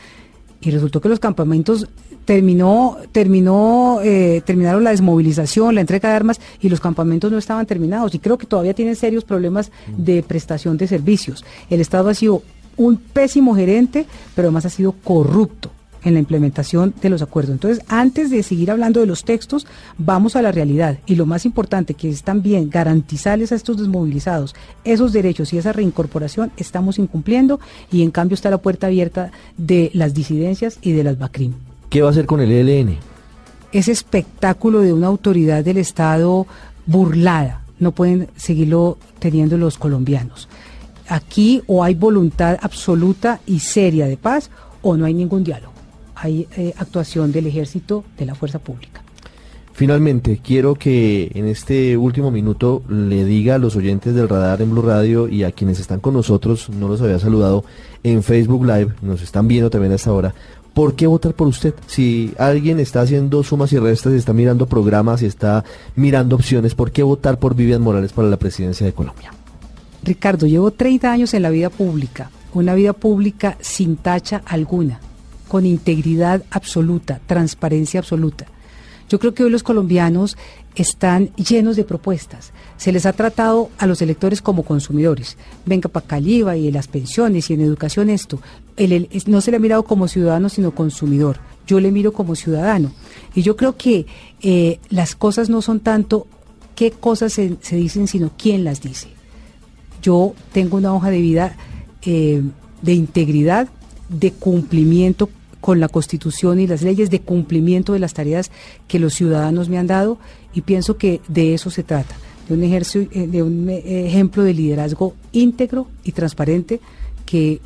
y 0.60 0.70
resultó 0.70 1.00
que 1.00 1.08
los 1.08 1.20
campamentos 1.20 1.88
terminó 2.24 2.96
terminó 3.12 4.00
eh, 4.02 4.42
terminaron 4.46 4.82
la 4.82 4.90
desmovilización 4.90 5.74
la 5.74 5.82
entrega 5.82 6.08
de 6.08 6.14
armas 6.14 6.40
y 6.60 6.68
los 6.70 6.80
campamentos 6.80 7.30
no 7.30 7.38
estaban 7.38 7.66
terminados. 7.66 8.14
Y 8.14 8.18
creo 8.18 8.38
que 8.38 8.46
todavía 8.46 8.74
tienen 8.74 8.96
serios 8.96 9.24
problemas 9.24 9.70
de 9.96 10.22
prestación 10.22 10.76
de 10.76 10.86
servicios. 10.86 11.44
El 11.68 11.80
estado 11.80 12.08
ha 12.08 12.14
sido 12.14 12.42
un 12.76 12.96
pésimo 12.96 13.54
gerente 13.54 14.06
pero 14.34 14.48
además 14.48 14.66
ha 14.66 14.70
sido 14.70 14.92
corrupto 14.92 15.70
en 16.04 16.14
la 16.14 16.20
implementación 16.20 16.94
de 17.00 17.08
los 17.08 17.22
acuerdos. 17.22 17.52
Entonces, 17.52 17.84
antes 17.88 18.30
de 18.30 18.42
seguir 18.42 18.70
hablando 18.70 19.00
de 19.00 19.06
los 19.06 19.24
textos, 19.24 19.66
vamos 19.98 20.36
a 20.36 20.42
la 20.42 20.52
realidad. 20.52 20.98
Y 21.06 21.16
lo 21.16 21.26
más 21.26 21.44
importante, 21.46 21.94
que 21.94 22.10
es 22.10 22.22
también 22.22 22.70
garantizarles 22.70 23.50
a 23.52 23.56
estos 23.56 23.78
desmovilizados 23.78 24.54
esos 24.84 25.12
derechos 25.12 25.52
y 25.52 25.58
esa 25.58 25.72
reincorporación, 25.72 26.52
estamos 26.56 26.98
incumpliendo 26.98 27.58
y 27.90 28.02
en 28.02 28.10
cambio 28.10 28.34
está 28.34 28.50
la 28.50 28.58
puerta 28.58 28.86
abierta 28.86 29.32
de 29.56 29.90
las 29.94 30.14
disidencias 30.14 30.78
y 30.82 30.92
de 30.92 31.04
las 31.04 31.18
BACRIM. 31.18 31.54
¿Qué 31.88 32.02
va 32.02 32.08
a 32.08 32.10
hacer 32.10 32.26
con 32.26 32.40
el 32.40 32.52
ELN? 32.52 32.98
Ese 33.72 33.92
espectáculo 33.92 34.80
de 34.80 34.92
una 34.92 35.06
autoridad 35.06 35.64
del 35.64 35.78
Estado 35.78 36.46
burlada. 36.86 37.62
No 37.78 37.92
pueden 37.92 38.28
seguirlo 38.36 38.98
teniendo 39.18 39.56
los 39.56 39.78
colombianos. 39.78 40.48
Aquí 41.08 41.62
o 41.66 41.82
hay 41.82 41.94
voluntad 41.94 42.58
absoluta 42.62 43.40
y 43.46 43.60
seria 43.60 44.06
de 44.06 44.16
paz 44.16 44.50
o 44.82 44.96
no 44.96 45.04
hay 45.04 45.14
ningún 45.14 45.44
diálogo 45.44 45.73
hay 46.24 46.48
eh, 46.56 46.72
actuación 46.78 47.32
del 47.32 47.46
ejército, 47.46 48.02
de 48.16 48.24
la 48.24 48.34
fuerza 48.34 48.58
pública. 48.58 49.02
Finalmente, 49.74 50.40
quiero 50.42 50.74
que 50.74 51.30
en 51.34 51.46
este 51.46 51.98
último 51.98 52.30
minuto 52.30 52.82
le 52.88 53.26
diga 53.26 53.56
a 53.56 53.58
los 53.58 53.76
oyentes 53.76 54.14
del 54.14 54.28
radar 54.28 54.62
en 54.62 54.70
Blue 54.70 54.80
Radio 54.80 55.28
y 55.28 55.44
a 55.44 55.52
quienes 55.52 55.80
están 55.80 56.00
con 56.00 56.14
nosotros, 56.14 56.70
no 56.70 56.88
los 56.88 57.02
había 57.02 57.18
saludado 57.18 57.64
en 58.02 58.22
Facebook 58.22 58.64
Live, 58.64 58.94
nos 59.02 59.20
están 59.20 59.48
viendo 59.48 59.68
también 59.68 59.92
a 59.92 59.96
esta 59.96 60.12
hora, 60.12 60.34
¿por 60.72 60.94
qué 60.94 61.06
votar 61.06 61.34
por 61.34 61.48
usted? 61.48 61.74
Si 61.88 62.32
alguien 62.38 62.80
está 62.80 63.02
haciendo 63.02 63.42
sumas 63.42 63.72
y 63.74 63.78
restas, 63.78 64.14
está 64.14 64.32
mirando 64.32 64.66
programas 64.66 65.20
y 65.20 65.26
está 65.26 65.62
mirando 65.94 66.36
opciones, 66.36 66.74
¿por 66.74 66.90
qué 66.90 67.02
votar 67.02 67.38
por 67.38 67.54
Vivian 67.54 67.82
Morales 67.82 68.12
para 68.12 68.28
la 68.28 68.38
presidencia 68.38 68.86
de 68.86 68.94
Colombia? 68.94 69.34
Ricardo, 70.02 70.46
llevo 70.46 70.70
30 70.70 71.12
años 71.12 71.34
en 71.34 71.42
la 71.42 71.50
vida 71.50 71.68
pública, 71.68 72.30
una 72.54 72.74
vida 72.74 72.94
pública 72.94 73.58
sin 73.60 73.96
tacha 73.96 74.40
alguna 74.46 75.00
con 75.48 75.66
integridad 75.66 76.42
absoluta, 76.50 77.20
transparencia 77.26 78.00
absoluta. 78.00 78.46
Yo 79.08 79.18
creo 79.18 79.34
que 79.34 79.44
hoy 79.44 79.50
los 79.50 79.62
colombianos 79.62 80.36
están 80.74 81.28
llenos 81.36 81.76
de 81.76 81.84
propuestas. 81.84 82.52
Se 82.76 82.90
les 82.90 83.06
ha 83.06 83.12
tratado 83.12 83.70
a 83.78 83.86
los 83.86 84.02
electores 84.02 84.42
como 84.42 84.64
consumidores. 84.64 85.36
Venga 85.66 85.88
para 85.88 86.06
Caliba 86.06 86.56
y 86.56 86.70
las 86.72 86.88
pensiones 86.88 87.50
y 87.50 87.54
en 87.54 87.60
educación 87.60 88.10
esto. 88.10 88.40
no 89.26 89.40
se 89.40 89.50
le 89.50 89.56
ha 89.56 89.60
mirado 89.60 89.84
como 89.84 90.08
ciudadano, 90.08 90.48
sino 90.48 90.74
consumidor. 90.74 91.38
Yo 91.66 91.80
le 91.80 91.92
miro 91.92 92.12
como 92.12 92.34
ciudadano. 92.34 92.92
Y 93.34 93.42
yo 93.42 93.56
creo 93.56 93.76
que 93.76 94.06
eh, 94.42 94.80
las 94.90 95.14
cosas 95.14 95.48
no 95.48 95.62
son 95.62 95.80
tanto 95.80 96.26
qué 96.74 96.90
cosas 96.90 97.32
se, 97.32 97.56
dicen, 97.70 98.08
sino 98.08 98.32
quién 98.36 98.64
las 98.64 98.80
dice. 98.80 99.08
Yo 100.02 100.34
tengo 100.52 100.76
una 100.76 100.92
hoja 100.94 101.10
de 101.10 101.20
vida 101.20 101.56
eh, 102.02 102.42
de 102.82 102.92
integridad, 102.92 103.68
de 104.08 104.32
cumplimiento 104.32 105.28
con 105.60 105.80
la 105.80 105.88
Constitución 105.88 106.60
y 106.60 106.66
las 106.66 106.82
leyes 106.82 107.08
de 107.10 107.20
cumplimiento 107.20 107.94
de 107.94 107.98
las 107.98 108.12
tareas 108.12 108.50
que 108.86 108.98
los 108.98 109.14
ciudadanos 109.14 109.70
me 109.70 109.78
han 109.78 109.86
dado 109.86 110.18
y 110.52 110.60
pienso 110.60 110.98
que 110.98 111.22
de 111.26 111.54
eso 111.54 111.70
se 111.70 111.82
trata, 111.82 112.14
de 112.48 112.54
un, 112.54 112.62
eh, 112.62 113.26
de 113.26 113.42
un 113.42 113.70
eh, 113.70 114.06
ejemplo 114.06 114.42
de 114.42 114.52
liderazgo 114.52 115.14
íntegro 115.32 115.86
y 116.04 116.12
transparente 116.12 116.80
que 117.24 117.60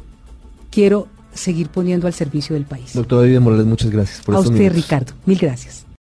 quiero 0.71 1.09
seguir 1.35 1.71
poniendo 1.71 2.07
al 2.07 2.15
servicio 2.15 2.55
del 2.55 2.67
país. 2.67 2.93
Doctor 2.95 3.23
David 3.23 3.41
Morales, 3.41 3.67
muchas 3.67 3.91
gracias 3.91 4.21
por 4.21 4.37
A 4.37 4.41
usted, 4.41 4.73
Ricardo, 4.73 5.13
mil 5.27 5.39
gracias. 5.39 5.88